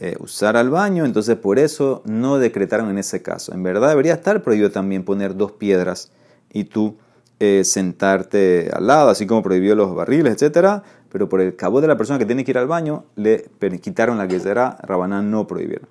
eh, 0.00 0.16
usar 0.20 0.56
al 0.56 0.70
baño, 0.70 1.04
entonces 1.04 1.36
por 1.36 1.58
eso 1.58 2.02
no 2.04 2.38
decretaron 2.38 2.88
en 2.88 2.98
ese 2.98 3.20
caso. 3.20 3.52
En 3.52 3.62
verdad 3.62 3.88
debería 3.88 4.14
estar 4.14 4.42
prohibido 4.42 4.70
también 4.70 5.04
poner 5.04 5.36
dos 5.36 5.52
piedras 5.52 6.12
y 6.52 6.64
tú 6.64 6.96
eh, 7.40 7.62
sentarte 7.64 8.70
al 8.72 8.86
lado, 8.86 9.10
así 9.10 9.26
como 9.26 9.42
prohibió 9.42 9.74
los 9.74 9.94
barriles, 9.94 10.40
etc. 10.40 10.82
Pero 11.10 11.28
por 11.28 11.40
el 11.40 11.56
cabo 11.56 11.80
de 11.80 11.88
la 11.88 11.96
persona 11.96 12.18
que 12.18 12.26
tiene 12.26 12.44
que 12.44 12.52
ir 12.52 12.58
al 12.58 12.66
baño, 12.66 13.04
le 13.16 13.50
quitaron 13.80 14.18
la 14.18 14.28
que 14.28 14.38
será, 14.38 14.76
Rabanán 14.82 15.30
no 15.30 15.46
prohibieron. 15.46 15.88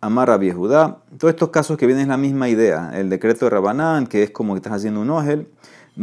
Amarra 0.00 0.38
Judá. 0.54 0.98
Todos 1.18 1.32
estos 1.32 1.48
casos 1.48 1.76
que 1.76 1.86
vienen 1.86 2.02
es 2.02 2.08
la 2.08 2.16
misma 2.16 2.48
idea. 2.48 2.92
El 2.94 3.10
decreto 3.10 3.46
de 3.46 3.50
Rabanán, 3.50 4.06
que 4.06 4.22
es 4.22 4.30
como 4.30 4.54
que 4.54 4.58
estás 4.58 4.74
haciendo 4.74 5.00
un 5.00 5.10
ogel. 5.10 5.48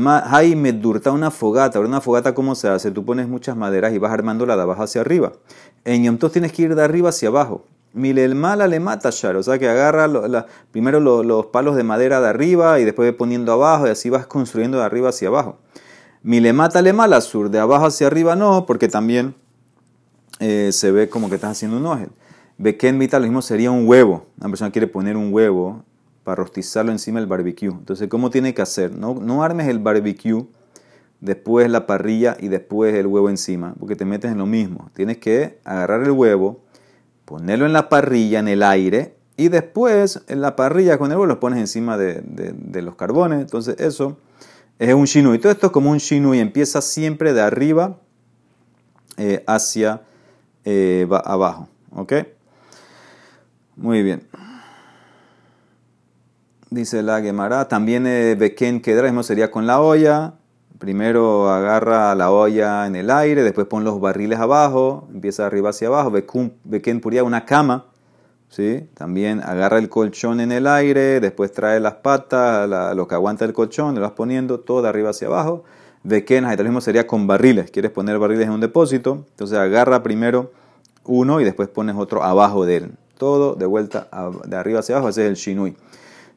Hay 0.05 0.55
medurta 0.55 1.11
una 1.11 1.31
fogata. 1.31 1.77
Ahora, 1.77 1.87
una 1.87 2.01
fogata, 2.01 2.33
¿cómo 2.33 2.55
se 2.55 2.67
hace? 2.67 2.91
Tú 2.91 3.05
pones 3.05 3.29
muchas 3.29 3.55
maderas 3.55 3.93
y 3.93 3.97
vas 3.97 4.11
armando 4.11 4.45
la 4.45 4.57
de 4.57 4.63
abajo 4.63 4.83
hacia 4.83 4.99
arriba. 4.99 5.31
En 5.85 6.03
Yom 6.03 6.17
tienes 6.17 6.51
que 6.51 6.63
ir 6.63 6.75
de 6.75 6.83
arriba 6.83 7.09
hacia 7.09 7.29
abajo. 7.29 7.65
Milel 7.93 8.35
mala 8.35 8.67
le 8.67 8.81
mata 8.81 9.09
Shar, 9.09 9.37
o 9.37 9.43
sea 9.43 9.57
que 9.57 9.69
agarra 9.69 10.45
primero 10.71 10.99
los 10.99 11.45
palos 11.45 11.77
de 11.77 11.83
madera 11.83 12.19
de 12.19 12.27
arriba 12.27 12.79
y 12.81 12.83
después 12.83 13.13
poniendo 13.13 13.53
abajo 13.53 13.87
y 13.87 13.89
así 13.89 14.09
vas 14.09 14.27
construyendo 14.27 14.79
de 14.79 14.83
arriba 14.83 15.09
hacia 15.09 15.29
abajo. 15.29 15.59
Mile 16.25 16.53
mata 16.53 16.81
le 16.81 16.91
mala 16.91 17.21
sur, 17.21 17.51
de 17.51 17.59
abajo 17.59 17.85
hacia 17.85 18.07
arriba 18.07 18.35
no, 18.35 18.65
porque 18.65 18.87
también 18.87 19.35
eh, 20.39 20.71
se 20.73 20.91
ve 20.91 21.07
como 21.07 21.29
que 21.29 21.35
estás 21.35 21.51
haciendo 21.51 21.77
un 21.77 21.85
ángel. 21.85 22.09
Beken 22.57 22.97
mita 22.97 23.19
lo 23.19 23.25
mismo 23.25 23.43
sería 23.43 23.69
un 23.69 23.87
huevo. 23.87 24.25
Una 24.39 24.49
persona 24.49 24.71
quiere 24.71 24.87
poner 24.87 25.17
un 25.17 25.31
huevo 25.31 25.83
para 26.23 26.37
rostizarlo 26.37 26.91
encima 26.91 27.19
del 27.19 27.29
barbecue. 27.29 27.69
Entonces, 27.69 28.09
¿cómo 28.09 28.31
tiene 28.31 28.55
que 28.55 28.63
hacer? 28.63 28.91
No, 28.91 29.13
no 29.13 29.43
armes 29.43 29.67
el 29.67 29.77
barbecue, 29.77 30.45
después 31.21 31.69
la 31.69 31.87
parrilla 31.87 32.37
y 32.39 32.47
después 32.47 32.93
el 32.95 33.07
huevo 33.07 33.29
encima, 33.29 33.73
porque 33.79 33.95
te 33.95 34.05
metes 34.05 34.31
en 34.31 34.37
lo 34.37 34.45
mismo. 34.45 34.89
Tienes 34.93 35.17
que 35.17 35.59
agarrar 35.63 36.03
el 36.03 36.11
huevo, 36.11 36.61
ponerlo 37.25 37.65
en 37.65 37.73
la 37.73 37.89
parrilla, 37.89 38.39
en 38.39 38.47
el 38.47 38.63
aire, 38.63 39.15
y 39.37 39.49
después 39.49 40.21
en 40.27 40.41
la 40.41 40.55
parrilla 40.55 40.97
con 40.97 41.11
el 41.11 41.17
huevo 41.17 41.25
lo 41.25 41.39
pones 41.39 41.59
encima 41.59 41.97
de, 41.97 42.81
los 42.81 42.95
carbones. 42.95 43.41
Entonces, 43.41 43.75
eso 43.79 44.17
es 44.79 44.93
un 44.93 45.05
shinui. 45.05 45.39
Todo 45.39 45.51
esto 45.51 45.67
es 45.67 45.71
como 45.73 45.91
un 45.91 45.97
shinui. 45.97 46.39
Empieza 46.39 46.81
siempre 46.81 47.33
de 47.33 47.41
arriba 47.41 47.99
eh, 49.17 49.43
hacia 49.45 50.01
eh, 50.63 51.07
abajo. 51.25 51.67
¿Ok? 51.91 52.13
Muy 53.75 54.03
bien. 54.03 54.25
Dice 56.69 57.03
la 57.03 57.21
Gemara. 57.21 57.67
También 57.67 58.07
eh, 58.07 58.35
Beken 58.35 58.81
Kedra, 58.81 59.23
sería 59.23 59.51
con 59.51 59.67
la 59.67 59.81
olla. 59.81 60.35
Primero 60.79 61.49
agarra 61.49 62.13
la 62.15 62.31
olla 62.31 62.85
en 62.85 62.95
el 62.95 63.09
aire, 63.09 63.43
después 63.43 63.67
pon 63.67 63.83
los 63.83 63.99
barriles 63.99 64.39
abajo, 64.39 65.07
empieza 65.13 65.45
arriba 65.45 65.69
hacia 65.69 65.87
abajo. 65.87 66.11
Beken 66.11 66.99
Puría, 66.99 67.23
una 67.23 67.45
cama. 67.45 67.85
¿sí? 68.49 68.89
También 68.93 69.41
agarra 69.41 69.77
el 69.77 69.89
colchón 69.89 70.39
en 70.39 70.51
el 70.51 70.67
aire, 70.67 71.19
después 71.19 71.51
trae 71.51 71.79
las 71.79 71.95
patas, 71.95 72.69
lo 72.95 73.07
que 73.07 73.15
aguanta 73.15 73.45
el 73.45 73.53
colchón, 73.53 73.95
le 73.95 74.01
vas 74.01 74.11
poniendo 74.11 74.59
todo 74.59 74.81
de 74.81 74.89
arriba 74.89 75.09
hacia 75.09 75.27
abajo. 75.27 75.63
Beken, 76.03 76.45
mismo 76.63 76.81
sería 76.81 77.07
con 77.07 77.25
barriles. 77.25 77.71
Quieres 77.71 77.91
poner 77.91 78.19
barriles 78.19 78.45
en 78.45 78.53
un 78.53 78.61
depósito, 78.61 79.25
entonces 79.29 79.57
agarra 79.57 80.03
primero 80.03 80.51
uno 81.03 81.41
y 81.41 81.43
después 81.43 81.67
pones 81.67 81.95
otro 81.97 82.23
abajo 82.23 82.65
de 82.65 82.77
él. 82.77 82.91
Todo 83.17 83.55
de 83.55 83.65
vuelta 83.65 84.07
de 84.45 84.55
arriba 84.55 84.79
hacia 84.79 84.95
abajo, 84.95 85.09
ese 85.09 85.23
es 85.23 85.29
el 85.29 85.35
shinui. 85.35 85.75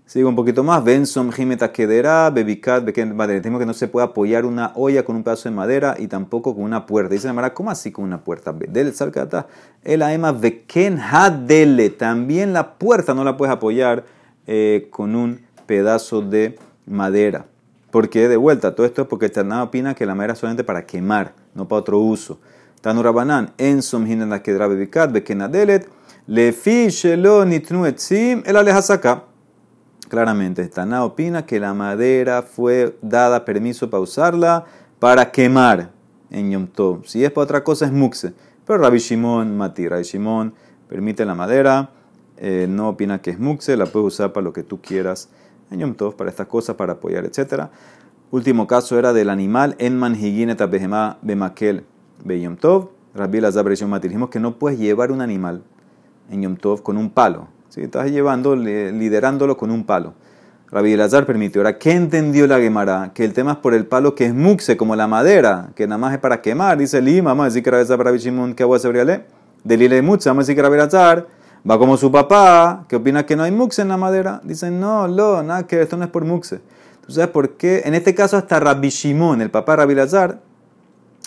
Sigo 0.08 0.30
un 0.30 0.36
poquito 0.36 0.64
más. 0.64 0.82
Benson 0.82 1.30
Jimeta 1.30 1.70
Quedera, 1.70 2.30
Bebicat, 2.30 2.82
Tenemos 2.94 3.60
que 3.60 3.66
no 3.66 3.74
se 3.74 3.88
puede 3.88 4.06
apoyar 4.06 4.46
una 4.46 4.72
olla 4.74 5.04
con 5.04 5.16
un 5.16 5.22
pedazo 5.22 5.50
de 5.50 5.54
madera 5.54 5.96
y 5.98 6.06
tampoco 6.06 6.54
con 6.54 6.64
una 6.64 6.86
puerta. 6.86 7.12
Dice 7.12 7.26
la 7.26 7.34
Mara, 7.34 7.52
¿cómo 7.52 7.70
así 7.70 7.92
con 7.92 8.06
una 8.06 8.24
puerta? 8.24 8.54
Del 8.54 8.94
Salcata, 8.94 9.48
el 9.84 10.00
Aema 10.00 10.32
Beken 10.32 10.98
Hadele. 10.98 11.90
También 11.90 12.54
la 12.54 12.78
puerta 12.78 13.12
no 13.12 13.22
la 13.22 13.36
puedes 13.36 13.54
apoyar 13.54 14.04
eh, 14.46 14.88
con 14.90 15.14
un 15.14 15.42
pedazo 15.66 16.22
de 16.22 16.58
madera. 16.86 17.44
Porque 17.90 18.28
de 18.28 18.38
vuelta, 18.38 18.74
todo 18.74 18.86
esto 18.86 19.02
es 19.02 19.08
porque 19.08 19.28
Ternado 19.28 19.64
opina 19.64 19.94
que 19.94 20.06
la 20.06 20.14
madera 20.14 20.32
es 20.32 20.38
solamente 20.38 20.64
para 20.64 20.86
quemar, 20.86 21.34
no 21.54 21.68
para 21.68 21.80
otro 21.80 21.98
uso. 21.98 22.40
Tanurabanan, 22.80 23.52
Ensom 23.58 24.06
Jimeta 24.06 24.42
Quedera, 24.42 24.68
Bebicat, 24.68 25.12
Beken 25.12 25.42
Hadelet, 25.42 25.86
Lefi 26.26 26.88
Shelo 26.88 27.44
Nitnu 27.44 27.84
Etzim, 27.84 28.42
el 28.46 28.56
Alejasaka. 28.56 29.27
Claramente, 30.08 30.66
Taná 30.68 31.04
opina 31.04 31.44
que 31.44 31.60
la 31.60 31.74
madera 31.74 32.42
fue 32.42 32.96
dada 33.02 33.44
permiso 33.44 33.90
para 33.90 34.00
usarla 34.02 34.64
para 34.98 35.30
quemar 35.30 35.90
en 36.30 36.50
Yom 36.50 36.66
Tov. 36.66 37.04
Si 37.06 37.24
es 37.24 37.30
para 37.30 37.44
otra 37.44 37.64
cosa 37.64 37.84
es 37.84 37.92
muxe. 37.92 38.32
Pero 38.66 38.78
Rabbi 38.78 38.98
Shimon 38.98 39.56
mati. 39.56 39.86
Rabbi 39.86 40.02
Shimon 40.02 40.54
permite 40.88 41.24
la 41.24 41.34
madera, 41.34 41.90
eh, 42.38 42.66
no 42.68 42.88
opina 42.88 43.20
que 43.20 43.30
es 43.30 43.38
muxe, 43.38 43.76
la 43.76 43.86
puedes 43.86 44.14
usar 44.14 44.32
para 44.32 44.44
lo 44.44 44.52
que 44.52 44.62
tú 44.62 44.80
quieras 44.80 45.28
en 45.70 45.80
Yom 45.80 45.94
Tov, 45.94 46.16
para 46.16 46.30
estas 46.30 46.46
cosas, 46.46 46.76
para 46.76 46.94
apoyar, 46.94 47.26
etc. 47.26 47.68
Último 48.30 48.66
caso 48.66 48.98
era 48.98 49.12
del 49.12 49.28
animal 49.28 49.74
en 49.78 49.98
manhigineta 49.98 50.66
behemá 50.66 51.18
bemakel 51.22 51.84
be 52.24 52.40
Yom 52.40 52.56
Tov. 52.56 52.90
Rabbi 53.14 53.40
Lazar 53.40 53.66
mati. 53.86 54.08
Dijimos 54.08 54.30
que 54.30 54.40
no 54.40 54.58
puedes 54.58 54.78
llevar 54.78 55.12
un 55.12 55.20
animal 55.20 55.62
en 56.30 56.42
Yom 56.42 56.56
Tov 56.56 56.82
con 56.82 56.96
un 56.96 57.10
palo. 57.10 57.48
¿Sí? 57.78 57.84
Estás 57.84 58.10
llevando, 58.10 58.56
liderándolo 58.56 59.56
con 59.56 59.70
un 59.70 59.84
palo. 59.84 60.14
Rabbi 60.70 60.92
Elazar 60.92 61.24
permitió. 61.24 61.62
Ahora, 61.62 61.78
¿qué 61.78 61.92
entendió 61.92 62.46
la 62.46 62.58
Gemara? 62.58 63.12
Que 63.14 63.24
el 63.24 63.32
tema 63.32 63.52
es 63.52 63.58
por 63.58 63.72
el 63.72 63.86
palo 63.86 64.14
que 64.14 64.26
es 64.26 64.34
muxe, 64.34 64.76
como 64.76 64.96
la 64.96 65.06
madera, 65.06 65.70
que 65.74 65.86
nada 65.86 65.98
más 65.98 66.12
es 66.12 66.18
para 66.18 66.42
quemar. 66.42 66.76
Dice 66.76 67.00
Lima, 67.00 67.30
vamos 67.30 67.44
a 67.44 67.46
decir 67.46 67.62
que 67.62 67.70
Rabbi 67.70 67.96
para 67.96 68.16
Shimon, 68.16 68.54
que 68.54 68.64
agua 68.64 68.78
se 68.78 68.90
De 69.64 69.76
Lile 69.76 70.02
Muxe, 70.02 70.28
vamos 70.28 70.42
a 70.42 70.44
decir 70.44 70.56
que 70.56 70.62
Rabbi 70.62 70.74
Elazar 70.74 71.26
va 71.68 71.78
como 71.78 71.96
su 71.96 72.12
papá, 72.12 72.84
que 72.86 72.96
opina 72.96 73.24
que 73.24 73.34
no 73.34 73.44
hay 73.44 73.50
muxe 73.50 73.80
en 73.80 73.88
la 73.88 73.96
madera. 73.96 74.40
Dicen, 74.44 74.78
no, 74.78 75.08
lo, 75.08 75.42
nada, 75.42 75.66
que 75.66 75.80
esto 75.80 75.96
no 75.96 76.04
es 76.04 76.10
por 76.10 76.24
muxe. 76.24 76.60
¿Tú 77.06 77.12
sabes 77.12 77.30
por 77.30 77.56
qué? 77.56 77.82
En 77.86 77.94
este 77.94 78.14
caso, 78.14 78.36
hasta 78.36 78.60
Rabbi 78.60 78.90
Shimon, 78.90 79.40
el 79.40 79.50
papá 79.50 79.72
de 79.72 79.76
Rabbi 79.76 79.92
Elazar, 79.94 80.40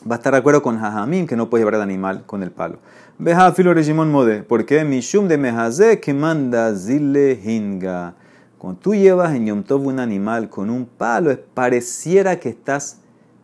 va 0.10 0.16
a 0.16 0.18
estar 0.18 0.34
de 0.34 0.40
acuerdo 0.40 0.62
con 0.62 0.80
Jajamín, 0.80 1.28
que 1.28 1.36
no 1.36 1.50
puede 1.50 1.62
llevar 1.62 1.76
el 1.76 1.82
animal 1.82 2.24
con 2.26 2.44
el 2.44 2.52
palo. 2.52 2.80
Beja 3.18 3.52
regimón 3.52 4.12
mode. 4.12 4.44
Porque 4.44 4.84
Mishum 4.84 5.28
de 5.28 5.38
Mehaze 5.38 6.00
que 6.00 6.14
manda 6.14 6.74
zile 6.76 7.40
hinga. 7.44 8.16
Cuando 8.58 8.80
tú 8.80 8.96
llevas 8.96 9.36
en 9.36 9.46
Yom 9.46 9.64
Tov 9.64 9.86
un 9.88 10.00
animal 10.00 10.50
con 10.50 10.70
un 10.70 10.86
palo, 10.86 11.38
pareciera 11.54 12.40
que 12.40 12.50
estás 12.50 12.98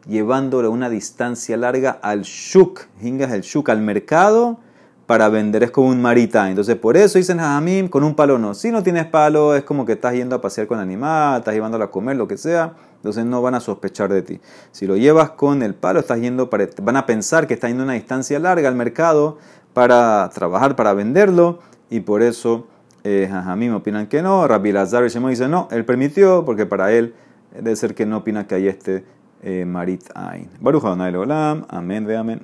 llevándolo 0.07 0.69
a 0.69 0.71
una 0.71 0.89
distancia 0.89 1.57
larga 1.57 1.91
al 2.01 2.21
shuk. 2.21 2.81
Hinga 3.01 3.25
es 3.25 3.33
el 3.33 3.41
shuk, 3.41 3.69
al 3.69 3.81
mercado 3.81 4.57
para 5.05 5.29
vender. 5.29 5.63
Es 5.63 5.71
como 5.71 5.89
un 5.89 6.01
marita. 6.01 6.49
Entonces, 6.49 6.75
por 6.75 6.97
eso 6.97 7.17
dicen 7.17 7.37
Jajamim, 7.37 7.87
con 7.87 8.03
un 8.03 8.15
palo 8.15 8.37
no. 8.37 8.53
Si 8.53 8.71
no 8.71 8.81
tienes 8.83 9.05
palo, 9.05 9.55
es 9.55 9.63
como 9.63 9.85
que 9.85 9.93
estás 9.93 10.13
yendo 10.13 10.35
a 10.35 10.41
pasear 10.41 10.67
con 10.67 10.79
el 10.79 10.83
animal, 10.83 11.39
estás 11.39 11.53
llevándolo 11.53 11.83
a 11.83 11.91
comer, 11.91 12.15
lo 12.15 12.27
que 12.27 12.37
sea. 12.37 12.73
Entonces 13.07 13.25
no 13.25 13.41
van 13.41 13.55
a 13.55 13.61
sospechar 13.61 14.11
de 14.11 14.21
ti. 14.21 14.41
Si 14.71 14.85
lo 14.85 14.97
llevas 14.97 15.31
con 15.31 15.63
el 15.63 15.73
palo, 15.73 15.99
estás 15.99 16.19
yendo 16.19 16.49
van 16.81 16.97
a 16.97 17.05
pensar 17.05 17.47
que 17.47 17.53
estás 17.53 17.69
yendo 17.69 17.83
a 17.83 17.85
una 17.85 17.93
distancia 17.93 18.37
larga 18.37 18.67
al 18.67 18.75
mercado 18.75 19.37
para 19.73 20.29
trabajar, 20.33 20.75
para 20.75 20.93
venderlo. 20.93 21.59
Y 21.89 22.01
por 22.01 22.21
eso 22.21 22.67
eh, 23.05 23.27
Jajamim 23.31 23.73
opinan 23.73 24.07
que 24.07 24.21
no. 24.21 24.45
Rabbi 24.45 24.73
Lazar 24.73 25.07
Shemo 25.07 25.29
dice 25.29 25.47
no, 25.47 25.69
él 25.71 25.85
permitió 25.85 26.43
porque 26.43 26.65
para 26.65 26.91
él 26.91 27.13
debe 27.55 27.75
ser 27.77 27.95
que 27.95 28.05
no 28.05 28.17
opina 28.17 28.45
que 28.45 28.55
hay 28.55 28.67
este 28.67 29.05
eh, 29.41 29.63
marit 29.65 30.03
ain. 30.13 30.49
Baruch 30.59 30.83
Adonai 30.83 31.15
Olam. 31.15 31.65
Amén 31.69 32.05
ve 32.05 32.17
amén. 32.17 32.41